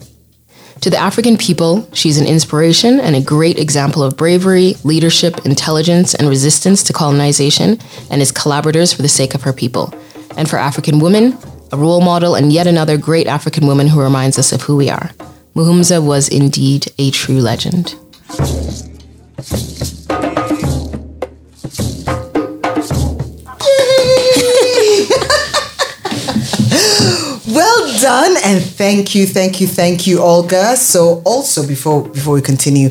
To 0.82 0.90
the 0.90 0.98
African 0.98 1.36
people, 1.36 1.88
she's 1.92 2.18
an 2.18 2.26
inspiration 2.26 3.00
and 3.00 3.16
a 3.16 3.20
great 3.20 3.58
example 3.58 4.02
of 4.02 4.16
bravery, 4.16 4.74
leadership, 4.84 5.44
intelligence, 5.46 6.14
and 6.14 6.28
resistance 6.28 6.82
to 6.84 6.92
colonization, 6.92 7.78
and 8.10 8.20
is 8.20 8.30
collaborators 8.30 8.92
for 8.92 9.02
the 9.02 9.08
sake 9.08 9.34
of 9.34 9.42
her 9.42 9.52
people. 9.52 9.92
And 10.36 10.48
for 10.48 10.58
African 10.58 11.00
women, 11.00 11.36
a 11.72 11.76
role 11.76 12.00
model 12.00 12.34
and 12.34 12.52
yet 12.52 12.66
another 12.66 12.98
great 12.98 13.26
African 13.26 13.66
woman 13.66 13.88
who 13.88 14.02
reminds 14.02 14.38
us 14.38 14.52
of 14.52 14.62
who 14.62 14.76
we 14.76 14.90
are. 14.90 15.10
Muhumuza 15.54 16.04
was 16.04 16.28
indeed 16.28 16.86
a 16.98 17.10
true 17.10 17.40
legend. 17.40 17.94
Done, 28.06 28.36
and 28.44 28.62
thank 28.62 29.14
you, 29.16 29.26
thank 29.26 29.60
you, 29.60 29.66
thank 29.66 30.06
you, 30.06 30.20
Olga. 30.20 30.76
So, 30.76 31.22
also 31.24 31.66
before 31.66 32.00
before 32.18 32.34
we 32.38 32.42
continue, 32.52 32.88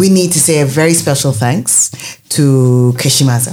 we 0.00 0.08
need 0.18 0.30
to 0.32 0.40
say 0.46 0.56
a 0.60 0.66
very 0.80 0.94
special 0.94 1.32
thanks 1.32 1.90
to 2.36 2.94
Keshimaza. 3.02 3.52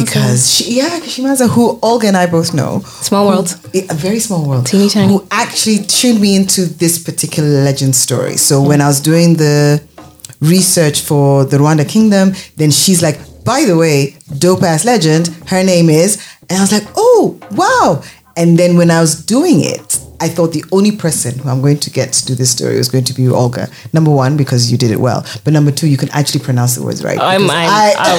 Because 0.00 0.40
she, 0.52 0.64
yeah, 0.80 1.00
Keshimaza, 1.04 1.46
who 1.54 1.78
Olga 1.82 2.06
and 2.08 2.16
I 2.16 2.26
both 2.26 2.52
know. 2.52 2.80
Small 3.08 3.24
world. 3.28 3.48
Who- 3.72 3.86
a 3.88 3.94
very 3.94 4.20
small 4.26 4.42
world. 4.48 4.66
Teeny 4.66 4.88
tiny. 4.88 5.08
Who 5.12 5.18
actually 5.30 5.78
tuned 5.98 6.20
me 6.20 6.30
into 6.40 6.60
this 6.82 6.98
particular 6.98 7.50
legend 7.68 7.94
story. 7.96 8.36
So 8.36 8.54
when 8.70 8.80
I 8.80 8.86
was 8.92 9.00
doing 9.00 9.36
the 9.36 9.80
research 10.40 11.00
for 11.08 11.44
the 11.50 11.56
Rwanda 11.62 11.84
Kingdom, 11.88 12.26
then 12.56 12.70
she's 12.70 13.00
like, 13.06 13.18
by 13.44 13.60
the 13.70 13.76
way, 13.76 14.16
dope 14.44 14.62
ass 14.72 14.84
legend, 14.84 15.24
her 15.52 15.62
name 15.64 15.88
is, 16.02 16.10
and 16.48 16.58
I 16.58 16.62
was 16.66 16.72
like, 16.72 16.88
oh, 16.96 17.38
wow. 17.62 18.02
And 18.36 18.58
then 18.58 18.76
when 18.76 18.90
I 18.90 19.00
was 19.00 19.14
doing 19.36 19.58
it, 19.74 19.88
I 20.24 20.28
thought 20.34 20.52
the 20.52 20.64
only 20.72 20.92
person 21.04 21.38
who 21.38 21.48
I'm 21.50 21.60
going 21.66 21.80
to 21.86 21.90
get 21.90 22.08
to 22.18 22.22
do 22.28 22.34
this 22.34 22.50
story 22.56 22.76
was 22.82 22.88
going 22.94 23.04
to 23.10 23.14
be 23.14 23.28
Olga. 23.28 23.68
Number 23.92 24.10
one, 24.10 24.36
because 24.42 24.70
you 24.72 24.78
did 24.78 24.90
it 24.90 25.00
well. 25.08 25.20
But 25.44 25.52
number 25.52 25.70
two, 25.78 25.86
you 25.92 25.98
can 26.02 26.10
actually 26.18 26.42
pronounce 26.48 26.72
the 26.76 26.82
words 26.82 27.00
right. 27.08 27.18
I'm, 27.20 27.42
I'm, 27.44 27.50
I- 27.50 27.94
I, 27.98 28.12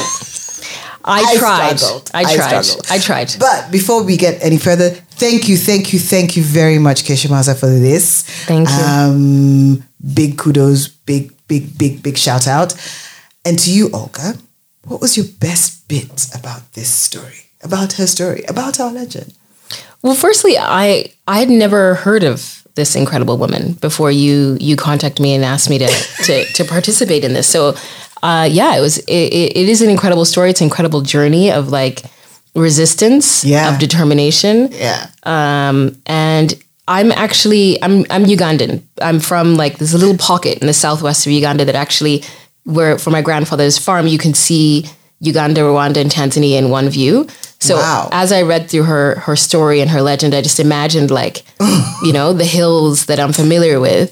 I 1.03 1.21
I 1.31 1.35
tried. 1.37 1.79
struggled. 1.79 2.11
I 2.13 2.19
I 2.21 2.35
tried. 2.35 2.61
struggled. 2.61 2.85
I 2.95 2.97
tried. 2.99 3.29
But 3.39 3.71
before 3.71 3.99
we 4.09 4.17
get 4.17 4.35
any 4.49 4.57
further, 4.67 4.89
thank 5.23 5.47
you, 5.49 5.57
thank 5.57 5.93
you, 5.93 5.99
thank 5.99 6.35
you 6.37 6.43
very 6.43 6.79
much, 6.87 7.03
Keshimaza, 7.07 7.53
for 7.59 7.67
this. 7.89 8.23
Thank 8.45 8.69
you. 8.69 8.75
Um, 8.75 9.83
big 10.13 10.37
kudos, 10.37 10.87
big, 10.87 11.31
big, 11.47 11.63
big, 11.77 12.01
big 12.03 12.17
shout 12.17 12.47
out. 12.47 12.73
And 13.47 13.57
to 13.63 13.69
you, 13.71 13.89
Olga, 13.93 14.33
what 14.89 14.99
was 15.01 15.15
your 15.17 15.27
best 15.39 15.87
bit 15.87 16.27
about 16.39 16.61
this 16.73 16.89
story, 17.07 17.39
about 17.63 17.93
her 17.93 18.07
story, 18.07 18.43
about 18.47 18.79
our 18.79 18.91
legend? 18.91 19.33
Well, 20.01 20.15
firstly, 20.15 20.55
I 20.57 21.11
I 21.27 21.39
had 21.39 21.49
never 21.49 21.95
heard 21.95 22.23
of 22.23 22.61
this 22.75 22.95
incredible 22.95 23.37
woman 23.37 23.73
before 23.81 24.11
you 24.11 24.57
you 24.59 24.75
contacted 24.75 25.21
me 25.21 25.33
and 25.33 25.43
asked 25.45 25.69
me 25.69 25.77
to 25.79 25.87
to, 26.25 26.45
to 26.53 26.63
participate 26.65 27.23
in 27.23 27.33
this. 27.33 27.47
So, 27.47 27.75
uh, 28.21 28.47
yeah, 28.51 28.77
it 28.77 28.81
was 28.81 28.97
it, 28.99 29.33
it 29.33 29.57
it 29.57 29.69
is 29.69 29.81
an 29.81 29.89
incredible 29.89 30.25
story. 30.25 30.49
It's 30.49 30.61
an 30.61 30.65
incredible 30.65 31.01
journey 31.01 31.51
of 31.51 31.69
like 31.69 32.03
resistance, 32.55 33.43
Yeah. 33.43 33.73
of 33.73 33.79
determination, 33.79 34.69
Yeah. 34.71 35.07
um, 35.23 35.97
and 36.05 36.53
I'm 36.87 37.11
actually 37.11 37.81
I'm 37.83 38.05
I'm 38.09 38.25
Ugandan. 38.25 38.81
I'm 39.01 39.19
from 39.19 39.55
like 39.55 39.77
this 39.77 39.93
little 39.93 40.17
pocket 40.17 40.59
in 40.59 40.67
the 40.67 40.73
southwest 40.73 41.25
of 41.25 41.31
Uganda 41.31 41.65
that 41.65 41.75
actually 41.75 42.23
where 42.63 42.97
for 42.97 43.09
my 43.11 43.21
grandfather's 43.21 43.77
farm 43.77 44.07
you 44.07 44.17
can 44.17 44.33
see 44.33 44.85
Uganda, 45.19 45.61
Rwanda, 45.61 45.97
and 45.97 46.11
Tanzania 46.11 46.57
in 46.57 46.69
one 46.69 46.89
view. 46.89 47.27
So 47.59 47.75
Wow. 47.77 48.09
as 48.11 48.31
I 48.31 48.41
read 48.43 48.69
through 48.69 48.83
her 48.83 49.15
her 49.25 49.35
story 49.35 49.79
and 49.81 49.89
her 49.91 50.01
legend, 50.01 50.33
I 50.35 50.41
just 50.41 50.59
imagined 50.59 51.09
like 51.11 51.43
you 52.03 52.13
know 52.13 52.33
the 52.33 52.45
hills 52.45 53.05
that 53.05 53.19
I'm 53.19 53.33
familiar 53.33 53.79
with. 53.79 54.11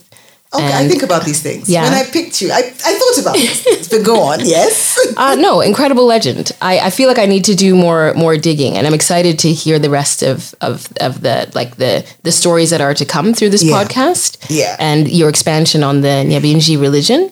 Okay, 0.55 0.71
I 0.71 0.87
think 0.87 1.01
about 1.01 1.25
these 1.25 1.41
things. 1.41 1.67
Yeah. 1.67 1.83
When 1.83 1.93
I 1.95 2.03
picked 2.03 2.39
you, 2.39 2.51
I, 2.51 2.59
I 2.59 2.93
thought 2.99 3.17
about 3.23 3.33
these 3.33 3.63
things. 3.63 3.89
But 3.89 4.03
go 4.05 4.21
on, 4.21 4.39
yes. 4.45 4.91
Uh, 5.17 5.35
no, 5.35 5.61
incredible 5.61 6.05
legend. 6.05 6.51
I, 6.61 6.79
I 6.79 6.89
feel 6.91 7.07
like 7.07 7.17
I 7.19 7.25
need 7.25 7.43
to 7.45 7.55
do 7.55 7.75
more 7.75 8.13
more 8.15 8.37
digging, 8.37 8.77
and 8.77 8.85
I'm 8.87 8.93
excited 8.93 9.39
to 9.39 9.49
hear 9.51 9.79
the 9.79 9.89
rest 9.89 10.21
of 10.23 10.53
of, 10.61 10.87
of 11.01 11.21
the 11.21 11.49
like 11.55 11.77
the 11.77 12.05
the 12.21 12.31
stories 12.31 12.69
that 12.69 12.81
are 12.81 12.93
to 12.93 13.05
come 13.05 13.33
through 13.33 13.49
this 13.49 13.63
Yeah. 13.63 13.73
podcast. 13.83 14.37
Yeah. 14.49 14.75
and 14.79 15.07
your 15.09 15.27
expansion 15.29 15.83
on 15.83 16.01
the 16.01 16.23
Nyabinghi 16.29 16.79
religion. 16.79 17.31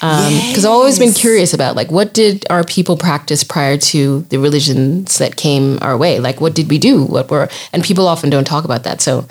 Because 0.00 0.64
I've 0.64 0.70
always 0.72 0.98
been 0.98 1.12
curious 1.12 1.52
about 1.52 1.76
like 1.76 1.90
what 1.90 2.14
did 2.14 2.46
our 2.48 2.64
people 2.64 2.96
practice 2.96 3.44
prior 3.44 3.76
to 3.92 4.22
the 4.30 4.38
religions 4.38 5.18
that 5.18 5.36
came 5.36 5.78
our 5.82 5.96
way? 5.96 6.18
Like 6.20 6.40
what 6.40 6.54
did 6.54 6.70
we 6.70 6.78
do? 6.78 7.04
What 7.04 7.30
were 7.30 7.48
and 7.72 7.84
people 7.84 8.08
often 8.08 8.30
don't 8.30 8.46
talk 8.46 8.64
about 8.64 8.84
that. 8.84 9.00
So 9.02 9.26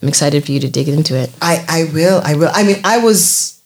I'm 0.00 0.08
excited 0.08 0.44
for 0.44 0.52
you 0.52 0.60
to 0.60 0.68
dig 0.70 0.88
into 0.88 1.14
it. 1.16 1.30
I, 1.42 1.64
I 1.68 1.84
will. 1.92 2.20
I 2.24 2.34
will. 2.36 2.50
I 2.52 2.62
mean, 2.64 2.76
I 2.84 2.98
was. 2.98 3.60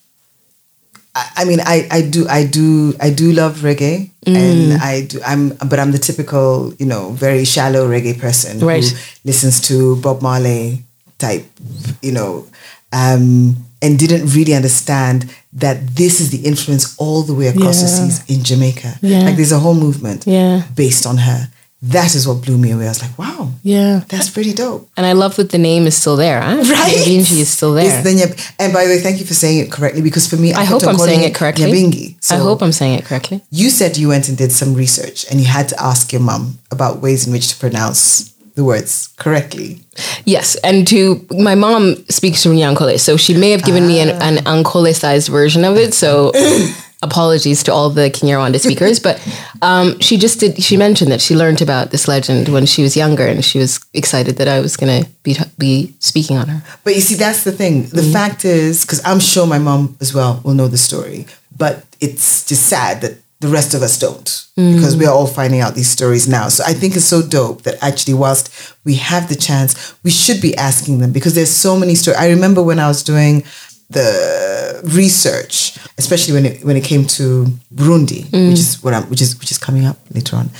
I, 1.14 1.30
I 1.36 1.44
mean, 1.46 1.60
I, 1.60 1.86
I 1.90 2.02
do, 2.02 2.28
I 2.28 2.44
do, 2.46 2.94
I 3.00 3.10
do 3.10 3.32
love 3.32 3.58
reggae, 3.58 4.10
Mm. 4.26 4.36
and 4.36 4.82
I 4.82 5.02
do. 5.06 5.20
I'm, 5.24 5.48
but 5.70 5.78
I'm 5.80 5.90
the 5.90 5.98
typical, 5.98 6.74
you 6.78 6.86
know, 6.86 7.10
very 7.12 7.44
shallow 7.44 7.88
reggae 7.88 8.18
person 8.20 8.60
Right. 8.60 8.84
who 8.84 8.96
listens 9.24 9.60
to 9.68 9.96
Bob 9.96 10.20
Marley 10.22 10.84
type, 11.18 11.46
you 12.02 12.12
know, 12.12 12.46
um, 12.92 13.56
and 13.82 13.98
didn't 13.98 14.26
really 14.34 14.54
understand 14.54 15.32
that 15.52 15.76
this 15.96 16.20
is 16.20 16.30
the 16.30 16.38
influence 16.46 16.96
all 16.98 17.22
the 17.22 17.34
way 17.34 17.46
across 17.48 17.80
the 17.82 17.88
seas 17.88 18.22
in 18.28 18.42
Jamaica. 18.44 18.94
Yeah. 19.02 19.20
Like 19.20 19.36
there's 19.36 19.52
a 19.52 19.58
whole 19.58 19.74
movement 19.74 20.26
Yeah. 20.26 20.62
based 20.74 21.06
on 21.06 21.18
her. 21.18 21.48
That 21.80 22.16
is 22.16 22.26
what 22.26 22.42
blew 22.42 22.58
me 22.58 22.72
away. 22.72 22.86
I 22.86 22.88
was 22.88 23.02
like, 23.02 23.16
wow, 23.16 23.52
Yeah. 23.62 24.02
that's 24.08 24.28
pretty 24.30 24.52
dope. 24.52 24.90
And 24.96 25.06
I 25.06 25.12
love 25.12 25.36
that 25.36 25.50
the 25.50 25.58
name 25.58 25.86
is 25.86 25.96
still 25.96 26.16
there. 26.16 26.40
Huh? 26.40 26.56
Right. 26.56 26.92
Nyabingi 26.96 27.38
is 27.38 27.50
still 27.50 27.72
there. 27.74 27.86
It's 27.86 28.02
the 28.02 28.14
Nyab- 28.18 28.52
and 28.58 28.72
by 28.72 28.82
the 28.84 28.90
way, 28.90 28.98
thank 29.00 29.20
you 29.20 29.26
for 29.26 29.34
saying 29.34 29.58
it 29.60 29.70
correctly 29.70 30.02
because 30.02 30.26
for 30.26 30.34
me, 30.36 30.52
I, 30.52 30.62
I 30.62 30.64
hope 30.64 30.82
I'm 30.84 30.98
saying 30.98 31.22
it 31.22 31.36
correctly. 31.36 31.66
Nyabingi. 31.66 32.16
So 32.20 32.34
I 32.34 32.38
hope 32.38 32.62
I'm 32.62 32.72
saying 32.72 32.98
it 32.98 33.04
correctly. 33.04 33.42
you 33.52 33.70
said 33.70 33.96
you 33.96 34.08
went 34.08 34.28
and 34.28 34.36
did 34.36 34.50
some 34.50 34.74
research 34.74 35.24
and 35.30 35.38
you 35.40 35.46
had 35.46 35.68
to 35.68 35.80
ask 35.80 36.12
your 36.12 36.20
mum 36.22 36.58
about 36.72 37.00
ways 37.00 37.26
in 37.28 37.32
which 37.32 37.46
to 37.52 37.56
pronounce 37.56 38.34
the 38.58 38.64
words 38.64 39.08
correctly. 39.16 39.80
Yes, 40.24 40.56
and 40.64 40.86
to 40.88 41.24
my 41.30 41.54
mom 41.54 41.94
speaks 42.08 42.44
Runyankole, 42.44 42.98
so 42.98 43.16
she 43.16 43.34
may 43.34 43.50
have 43.52 43.62
given 43.64 43.86
me 43.86 44.00
an, 44.00 44.10
an 44.20 44.36
Ankole-sized 44.44 45.28
version 45.30 45.64
of 45.64 45.76
it. 45.76 45.94
So 45.94 46.32
apologies 47.02 47.62
to 47.62 47.72
all 47.72 47.90
the 47.90 48.10
Kinyarwanda 48.10 48.58
speakers, 48.60 48.98
but 49.00 49.16
um, 49.62 49.98
she 50.00 50.16
just 50.16 50.40
did. 50.40 50.60
She 50.62 50.76
mentioned 50.76 51.10
that 51.12 51.20
she 51.20 51.34
learned 51.36 51.62
about 51.62 51.90
this 51.92 52.08
legend 52.08 52.48
when 52.48 52.66
she 52.66 52.82
was 52.82 52.96
younger, 52.96 53.26
and 53.26 53.44
she 53.44 53.58
was 53.58 53.78
excited 53.94 54.36
that 54.36 54.48
I 54.48 54.60
was 54.60 54.76
going 54.76 55.04
to 55.04 55.10
be 55.22 55.36
be 55.56 55.94
speaking 56.00 56.36
on 56.36 56.48
her. 56.48 56.60
But 56.84 56.94
you 56.96 57.00
see, 57.00 57.14
that's 57.16 57.44
the 57.44 57.52
thing. 57.52 57.84
The 57.84 58.02
Mm-hmm. 58.02 58.12
fact 58.12 58.44
is, 58.44 58.84
because 58.84 59.00
I'm 59.04 59.20
sure 59.20 59.46
my 59.46 59.58
mom 59.58 59.96
as 60.00 60.12
well 60.12 60.40
will 60.44 60.54
know 60.54 60.68
the 60.68 60.78
story, 60.78 61.26
but 61.56 61.84
it's 62.00 62.44
just 62.48 62.66
sad 62.66 63.00
that 63.02 63.14
the 63.40 63.48
rest 63.48 63.72
of 63.74 63.83
us 63.83 63.98
don't 63.98 64.46
because 64.57 64.94
Mm. 64.96 64.98
we 64.98 65.07
are 65.07 65.14
all 65.14 65.29
finding 65.29 65.61
out 65.61 65.74
these 65.77 65.88
stories 65.88 66.27
now. 66.27 66.48
So 66.48 66.64
I 66.66 66.74
think 66.74 66.96
it's 66.96 67.05
so 67.05 67.22
dope 67.22 67.62
that 67.62 67.77
actually, 67.81 68.14
whilst 68.14 68.51
we 68.85 68.94
have 68.96 69.29
the 69.29 69.37
chance, 69.37 69.70
we 70.03 70.11
should 70.11 70.40
be 70.40 70.57
asking 70.57 70.98
them 70.98 71.12
because 71.12 71.35
there's 71.35 71.51
so 71.66 71.77
many 71.79 71.94
stories. 71.94 72.18
I 72.18 72.29
remember 72.31 72.62
when 72.62 72.79
I 72.81 72.88
was 72.88 73.03
doing 73.05 73.44
the 73.90 74.81
research, 74.85 75.77
especially 75.98 76.35
when 76.35 76.46
it 76.46 76.64
when 76.64 76.77
it 76.77 76.85
came 76.85 77.05
to 77.18 77.46
Burundi, 77.74 78.24
which 78.51 78.59
is 78.59 78.83
what 78.83 78.92
I'm, 78.94 79.05
which 79.11 79.22
is 79.22 79.38
which 79.40 79.51
is 79.51 79.59
coming 79.59 79.85
up 79.87 79.98
later 80.14 80.37
on. 80.37 80.51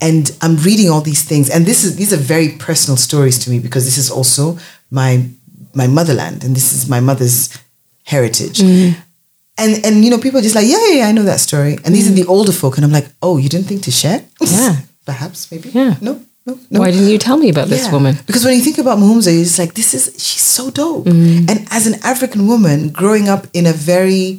And 0.00 0.30
I'm 0.42 0.56
reading 0.56 0.90
all 0.90 1.00
these 1.00 1.22
things, 1.22 1.48
and 1.50 1.64
this 1.66 1.84
is 1.84 1.96
these 1.96 2.12
are 2.12 2.16
very 2.34 2.48
personal 2.68 2.96
stories 2.96 3.38
to 3.44 3.50
me 3.50 3.58
because 3.60 3.84
this 3.84 3.98
is 3.98 4.10
also 4.10 4.58
my 4.90 5.28
my 5.74 5.86
motherland, 5.86 6.44
and 6.44 6.56
this 6.56 6.72
is 6.72 6.88
my 6.88 7.00
mother's 7.00 7.48
heritage. 8.04 8.60
And 9.62 9.72
and 9.86 10.04
you 10.04 10.10
know, 10.10 10.18
people 10.18 10.38
are 10.40 10.46
just 10.48 10.54
like, 10.58 10.66
yeah, 10.66 10.80
yeah, 10.88 10.94
yeah, 11.00 11.08
I 11.08 11.12
know 11.12 11.22
that 11.32 11.40
story. 11.40 11.74
And 11.84 11.94
these 11.94 12.06
are 12.10 12.14
the 12.20 12.26
older 12.34 12.52
folk, 12.52 12.76
and 12.76 12.84
I'm 12.84 12.92
like, 12.92 13.08
oh, 13.22 13.36
you 13.42 13.48
didn't 13.48 13.66
think 13.68 13.82
to 13.84 13.90
share? 14.02 14.20
Yeah. 14.40 14.76
perhaps, 15.10 15.50
maybe. 15.50 15.68
Yeah. 15.70 15.94
no, 16.00 16.12
no, 16.46 16.58
no. 16.70 16.80
Why 16.80 16.90
didn't 16.92 17.08
you 17.08 17.18
tell 17.18 17.36
me 17.36 17.48
about 17.50 17.68
this 17.68 17.84
Yeah. 17.86 17.92
woman? 17.92 18.14
Because 18.26 18.44
when 18.44 18.54
you 18.56 18.62
think 18.62 18.78
about 18.78 18.98
you're 18.98 19.44
just 19.44 19.58
like, 19.58 19.74
this 19.74 19.94
is, 19.94 20.04
she's 20.14 20.42
so 20.58 20.70
dope. 20.70 21.06
Mm-hmm. 21.06 21.50
And 21.50 21.66
as 21.70 21.86
an 21.86 21.94
African 22.04 22.46
woman 22.46 22.90
growing 22.90 23.28
up 23.28 23.46
in 23.52 23.66
a 23.66 23.72
very 23.72 24.38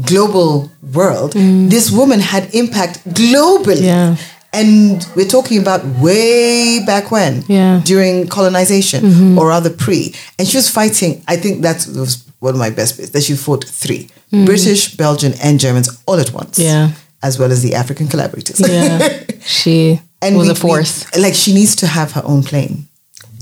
global 0.00 0.70
world, 0.94 1.32
this 1.70 1.90
woman 1.90 2.20
had 2.20 2.54
impact 2.54 3.04
globally. 3.08 3.82
Mm. 3.82 3.92
Yeah. 3.94 4.16
And 4.54 5.06
we're 5.16 5.28
talking 5.28 5.58
about 5.60 5.82
way 6.00 6.84
back 6.84 7.10
when, 7.10 7.42
Yeah. 7.48 7.76
Mm-hmm. 7.76 7.84
during 7.84 8.28
colonization 8.28 9.38
or 9.38 9.48
rather 9.48 9.70
pre. 9.70 10.14
And 10.38 10.46
she 10.48 10.56
was 10.58 10.68
fighting, 10.68 11.22
I 11.28 11.36
think 11.36 11.62
that 11.62 11.86
was 11.96 12.24
one 12.42 12.54
of 12.54 12.58
my 12.58 12.70
best 12.70 12.96
bits, 12.96 13.10
that 13.10 13.22
she 13.22 13.34
fought 13.36 13.64
three 13.64 14.08
British, 14.30 14.96
Belgian, 14.96 15.32
and 15.44 15.60
Germans 15.60 15.88
all 16.06 16.18
at 16.18 16.32
once. 16.32 16.58
Mm. 16.58 16.64
Yeah. 16.64 16.90
As 17.22 17.38
well 17.38 17.52
as 17.52 17.62
the 17.62 17.74
African 17.82 18.08
collaborators. 18.08 18.58
Yeah, 18.60 18.98
she 19.58 20.00
and 20.20 20.36
was 20.36 20.48
we- 20.48 20.52
a 20.52 20.56
force. 20.56 21.04
we- 21.14 21.22
like 21.22 21.34
she 21.34 21.52
needs 21.54 21.76
to 21.76 21.86
have 21.86 22.12
her 22.16 22.22
own 22.24 22.42
plane. 22.42 22.88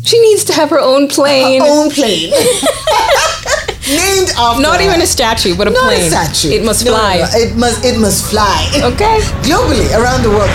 she 0.04 0.18
needs 0.26 0.44
to 0.44 0.52
have 0.52 0.68
her 0.70 0.78
own 0.92 1.08
plane. 1.08 1.62
own 1.62 1.90
plane. 1.90 2.30
Named 3.90 4.30
after 4.36 4.62
Not 4.62 4.76
her. 4.80 4.86
even 4.86 5.00
a 5.02 5.06
statue, 5.06 5.54
but 5.56 5.66
a 5.66 5.70
Not 5.70 5.82
plane. 5.84 6.06
a 6.06 6.10
statue. 6.10 6.50
It 6.56 6.62
must 6.64 6.84
No, 6.84 6.90
no, 6.92 6.96
fly. 6.98 7.16
no. 7.18 7.26
It 7.42 7.56
must 7.56 7.84
it 7.90 7.96
must 7.98 8.20
fly. 8.30 8.58
Okay. 8.92 9.16
Globally 9.48 9.88
around 9.98 10.22
the 10.22 10.30
world. 10.36 10.52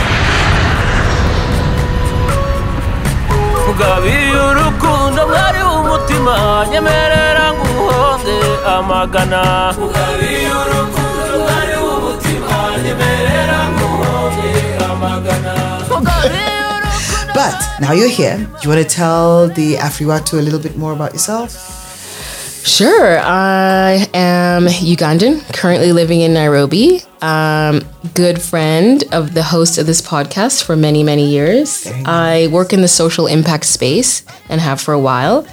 Ugabiye 6.06 6.22
urukundo 6.22 6.46
mwari 6.54 6.66
w'umutima 6.66 6.66
nyemerera 6.72 7.46
nguhonde 7.54 8.38
amagana 8.78 9.42
ugabiye 9.86 10.50
urukundo 10.62 11.34
mwari 11.44 11.76
w'umutima 11.84 12.58
nyemerera 12.84 13.60
nguhonde 13.74 14.52
amagana 14.92 15.54
But 17.36 17.56
now 17.82 17.92
you're 17.92 18.08
here. 18.08 18.38
You 18.64 18.70
want 18.70 18.82
to 18.82 18.88
tell 18.88 19.50
the 19.50 19.76
Afriwatu 19.76 20.40
a 20.40 20.42
little 20.42 20.60
bit 20.60 20.78
more 20.78 20.94
about 20.94 21.12
yourself? 21.12 21.52
Sure. 22.66 23.20
I 23.20 24.08
am 24.14 24.66
Ugandan, 24.68 25.42
currently 25.54 25.92
living 25.92 26.22
in 26.22 26.34
Nairobi. 26.34 27.02
Um, 27.22 27.82
good 28.14 28.42
friend 28.42 29.04
of 29.12 29.34
the 29.34 29.44
host 29.44 29.78
of 29.78 29.86
this 29.86 30.02
podcast 30.02 30.64
for 30.64 30.76
many, 30.78 31.04
many 31.04 31.30
years. 31.30 31.86
I 32.06 32.48
work 32.52 32.72
in 32.74 32.82
the 32.82 32.88
social 32.88 33.28
impact 33.28 33.66
space 33.66 34.24
and 34.50 34.62
have 34.62 34.80
for 34.82 34.94
a 34.94 35.00
while. 35.00 35.46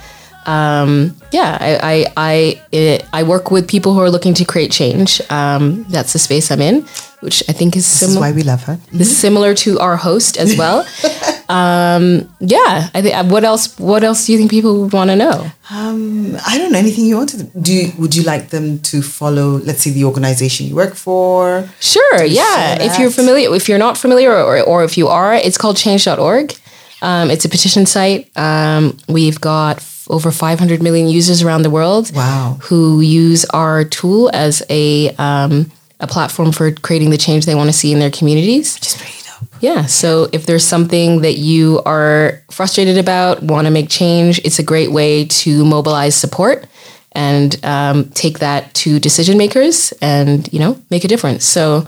Um, 0.47 1.17
yeah, 1.31 1.57
I 1.61 1.79
I 1.83 2.07
I, 2.17 2.63
it, 2.73 3.05
I 3.13 3.23
work 3.23 3.51
with 3.51 3.69
people 3.69 3.95
who 3.95 4.01
are 4.01 4.11
looking 4.11 4.35
to 4.35 4.45
create 4.45 4.73
change. 4.73 5.21
Um, 5.31 5.85
that's 5.85 6.13
the 6.13 6.19
space 6.19 6.51
I'm 6.51 6.61
in, 6.61 6.83
which 7.21 7.43
I 7.49 7.53
think 7.53 7.77
is 7.77 7.87
similar. 7.87 8.21
why 8.21 8.33
we 8.33 8.43
love 8.43 8.65
her. 8.65 8.79
This 8.93 9.11
is 9.11 9.19
similar 9.19 9.55
to 9.55 9.79
our 9.79 9.97
host 9.97 10.37
as 10.37 10.57
well. 10.57 10.81
um, 11.49 12.29
yeah, 12.41 12.89
I 12.95 13.03
think. 13.03 13.31
What 13.31 13.45
else? 13.45 13.79
What 13.79 14.03
else 14.03 14.27
do 14.27 14.33
you 14.33 14.39
think 14.39 14.51
people 14.51 14.83
would 14.83 14.93
want 14.93 15.11
to 15.11 15.17
know? 15.17 15.47
Um, 15.71 16.37
I 16.47 16.59
don't 16.59 16.73
know 16.73 16.79
anything 16.79 17.07
you 17.07 17.17
wanted. 17.17 17.53
To. 17.53 17.61
Do 17.61 17.73
you, 17.73 17.93
would 17.99 18.17
you 18.17 18.25
like 18.25 18.51
them 18.51 18.81
to 18.91 19.03
follow? 19.03 19.59
Let's 19.59 19.83
say 19.83 19.91
the 19.91 20.05
organization 20.05 20.67
you 20.67 20.75
work 20.75 20.95
for. 20.95 21.69
Sure, 21.81 22.25
yeah. 22.25 22.83
If 22.83 22.99
you're 22.99 23.11
familiar, 23.11 23.55
if 23.55 23.69
you're 23.69 23.79
not 23.79 23.97
familiar, 23.97 24.33
or, 24.33 24.61
or 24.61 24.85
if 24.85 24.99
you 24.99 25.09
are, 25.09 25.35
it's 25.35 25.57
called 25.57 25.77
change.org. 25.77 26.55
Um, 27.03 27.31
it's 27.31 27.45
a 27.45 27.49
petition 27.49 27.85
site. 27.85 28.31
Um, 28.37 28.97
we've 29.09 29.41
got 29.41 29.83
over 30.13 30.31
500 30.31 30.83
million 30.83 31.09
users 31.09 31.43
around 31.43 31.63
the 31.63 31.71
world. 31.71 32.13
Wow. 32.15 32.59
Who 32.69 33.01
use 33.01 33.45
our 33.47 33.85
tool 33.85 34.31
as 34.33 34.63
a 34.71 35.11
um, 35.17 35.71
a 36.01 36.07
platform 36.07 36.53
for 36.53 36.71
creating 36.73 37.11
the 37.11 37.19
change 37.19 37.47
they 37.47 37.55
want 37.55 37.69
to 37.69 37.73
see 37.73 37.93
in 37.93 37.99
their 38.01 38.11
communities. 38.11 38.77
Just 38.79 38.99
pretty 38.99 39.13
dope. 39.25 39.63
Yeah. 39.63 39.87
So 39.87 40.29
if 40.33 40.47
there's 40.47 40.65
something 40.67 41.23
that 41.23 41.37
you 41.39 41.81
are 41.87 42.43
frustrated 42.51 42.99
about, 42.99 43.43
want 43.43 43.67
to 43.67 43.71
make 43.73 43.89
change, 43.89 44.39
it's 44.45 44.59
a 44.59 44.63
great 44.65 44.91
way 44.91 45.25
to 45.43 45.65
mobilize 45.65 46.15
support 46.17 46.67
and 47.13 47.57
um, 47.65 48.09
take 48.15 48.39
that 48.41 48.73
to 48.75 48.99
decision 48.99 49.37
makers 49.39 49.93
and 50.03 50.53
you 50.53 50.59
know 50.59 50.77
make 50.91 51.05
a 51.05 51.09
difference. 51.09 51.45
So 51.45 51.87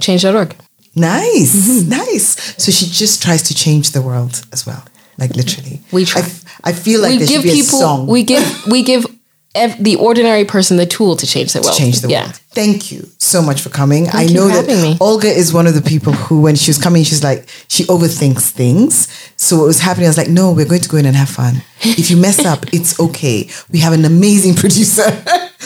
change.org. 0.00 0.54
Nice, 0.96 1.54
Mm-hmm. 1.54 1.88
nice. 1.90 2.54
So 2.62 2.70
she 2.72 2.86
just 2.86 3.22
tries 3.22 3.42
to 3.48 3.54
change 3.54 3.90
the 3.92 4.00
world 4.02 4.42
as 4.52 4.64
well, 4.66 4.82
like 5.18 5.34
literally. 5.36 5.80
We 5.92 6.04
try. 6.04 6.22
I, 6.22 6.30
I 6.64 6.72
feel 6.72 7.00
like 7.02 7.20
we 7.20 7.26
give 7.26 7.42
people 7.42 7.78
a 7.78 7.82
song. 7.82 8.06
we 8.06 8.22
give 8.24 8.66
we 8.66 8.82
give 8.82 9.06
ev- 9.54 9.76
the 9.82 9.96
ordinary 9.96 10.44
person 10.44 10.76
the 10.78 10.86
tool 10.86 11.14
to 11.16 11.26
change 11.26 11.52
the 11.52 11.60
world. 11.60 11.76
change 11.76 12.00
the 12.00 12.08
yeah. 12.08 12.22
world. 12.24 12.40
Thank 12.50 12.90
you 12.90 13.06
so 13.18 13.42
much 13.42 13.60
for 13.60 13.68
coming. 13.68 14.08
I 14.08 14.22
you 14.22 14.34
know 14.34 14.48
that 14.48 14.66
me. 14.66 14.96
Olga 15.00 15.28
is 15.28 15.52
one 15.52 15.66
of 15.66 15.74
the 15.74 15.82
people 15.82 16.12
who, 16.12 16.40
when 16.40 16.54
she 16.56 16.70
was 16.70 16.78
coming, 16.78 17.02
she's 17.04 17.22
like, 17.22 17.46
she 17.68 17.84
overthinks 17.84 18.50
things. 18.50 19.08
So 19.36 19.58
what 19.58 19.66
was 19.66 19.80
happening, 19.80 20.06
I 20.06 20.10
was 20.10 20.16
like, 20.18 20.28
no, 20.30 20.52
we're 20.52 20.64
going 20.68 20.80
to 20.80 20.88
go 20.88 20.96
in 20.96 21.06
and 21.06 21.16
have 21.16 21.28
fun. 21.28 21.62
If 21.82 22.10
you 22.10 22.16
mess 22.16 22.44
up, 22.46 22.64
it's 22.72 22.98
okay. 22.98 23.48
We 23.70 23.80
have 23.80 23.92
an 23.92 24.04
amazing 24.04 24.54
producer 24.62 25.10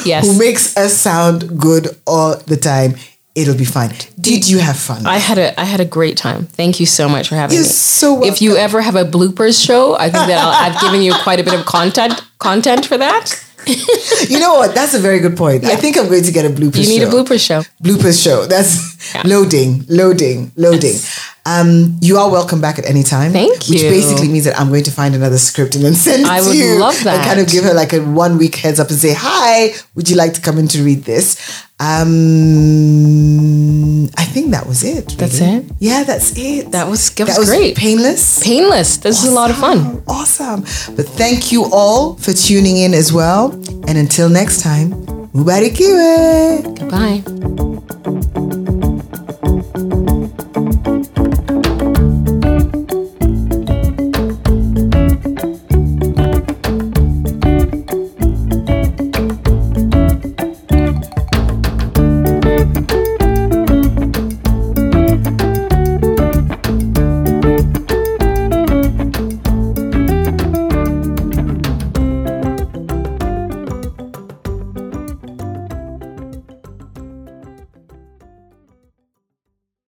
Yes. 0.05 0.27
who 0.27 0.39
makes 0.39 0.77
us 0.77 0.95
sound 0.95 1.59
good 1.61 1.89
all 2.07 2.37
the 2.37 2.57
time. 2.57 2.95
It'll 3.41 3.55
be 3.57 3.65
fine. 3.65 3.93
Did 4.21 4.49
you 4.51 4.59
have 4.59 4.77
fun? 4.77 5.07
I 5.07 5.19
had 5.19 5.39
a 5.39 5.49
I 5.61 5.65
had 5.65 5.81
a 5.81 5.85
great 5.97 6.17
time. 6.17 6.47
Thank 6.61 6.81
you 6.81 6.87
so 6.87 7.09
much 7.09 7.29
for 7.29 7.37
having 7.37 7.55
You're 7.57 7.65
me. 7.65 7.71
so 7.71 8.25
If 8.25 8.43
you 8.43 8.57
ever 8.57 8.81
have 8.81 8.97
a 8.97 9.05
bloopers 9.05 9.57
show, 9.65 9.95
I 9.95 10.11
think 10.11 10.27
that 10.31 10.39
I'll, 10.45 10.57
I've 10.65 10.81
given 10.81 11.01
you 11.03 11.13
quite 11.23 11.39
a 11.41 11.45
bit 11.45 11.55
of 11.59 11.65
content 11.65 12.15
content 12.39 12.85
for 12.87 12.99
that. 12.99 13.25
you 14.33 14.39
know 14.41 14.55
what? 14.55 14.75
That's 14.75 14.95
a 14.95 14.99
very 14.99 15.21
good 15.21 15.37
point. 15.37 15.65
I 15.65 15.77
think 15.77 15.97
I'm 15.99 16.09
going 16.09 16.25
to 16.25 16.33
get 16.33 16.45
a 16.47 16.49
bloopers. 16.49 16.83
You 16.83 16.89
need 16.89 17.03
show. 17.03 17.09
a 17.09 17.13
bloopers 17.13 17.43
show. 17.47 17.61
bloopers 17.83 18.19
show. 18.27 18.47
That's 18.47 18.97
Yeah. 19.15 19.23
loading, 19.25 19.85
loading, 19.89 20.51
loading. 20.57 20.97
Um, 21.47 21.97
you 22.01 22.19
are 22.19 22.29
welcome 22.31 22.61
back 22.61 22.79
at 22.79 22.87
any 22.87 23.03
time. 23.03 23.33
Thank 23.33 23.69
you. 23.69 23.75
Which 23.75 23.83
basically 23.83 24.29
means 24.29 24.45
that 24.45 24.59
I'm 24.61 24.69
going 24.69 24.85
to 24.85 24.91
find 24.91 25.15
another 25.15 25.39
script 25.39 25.75
and 25.77 25.85
then 25.85 25.95
send 25.95 26.23
it 26.23 26.29
I 26.29 26.41
to 26.41 26.47
would 26.47 26.57
you. 26.57 26.79
love 26.79 27.07
And 27.07 27.23
kind 27.25 27.41
of 27.41 27.47
give 27.49 27.65
her 27.65 27.75
like 27.75 27.93
a 27.93 28.01
one 28.25 28.37
week 28.39 28.57
heads 28.57 28.79
up 28.81 28.89
and 28.91 28.99
say, 28.99 29.15
"Hi, 29.17 29.73
would 29.95 30.09
you 30.11 30.17
like 30.17 30.35
to 30.35 30.41
come 30.41 30.59
in 30.59 30.69
to 30.69 30.83
read 30.83 31.05
this?" 31.05 31.37
Um, 31.81 32.07
I 32.09 33.08
think 34.49 34.61
that 34.63 34.67
was 34.69 34.83
it. 34.85 35.15
That's 35.19 35.41
it? 35.41 35.65
Yeah, 35.79 36.05
that's 36.05 36.33
it. 36.37 36.73
That 36.73 36.89
was- 36.89 37.11
that 37.11 37.27
that 37.27 37.39
was 37.39 37.49
great. 37.49 37.77
Painless. 37.77 38.41
Painless. 38.43 38.97
This 38.99 39.23
is 39.23 39.29
a 39.31 39.35
lot 39.35 39.51
of 39.51 39.57
fun. 39.57 40.03
Awesome. 40.07 40.61
But 40.97 41.07
thank 41.09 41.53
you 41.53 41.65
all 41.73 42.15
for 42.15 42.33
tuning 42.33 42.77
in 42.79 42.95
as 42.95 43.13
well. 43.13 43.53
And 43.87 43.99
until 43.99 44.29
next 44.29 44.61
time, 44.63 44.93
Mubarikiwe. 45.35 46.63
Goodbye. 46.79 48.58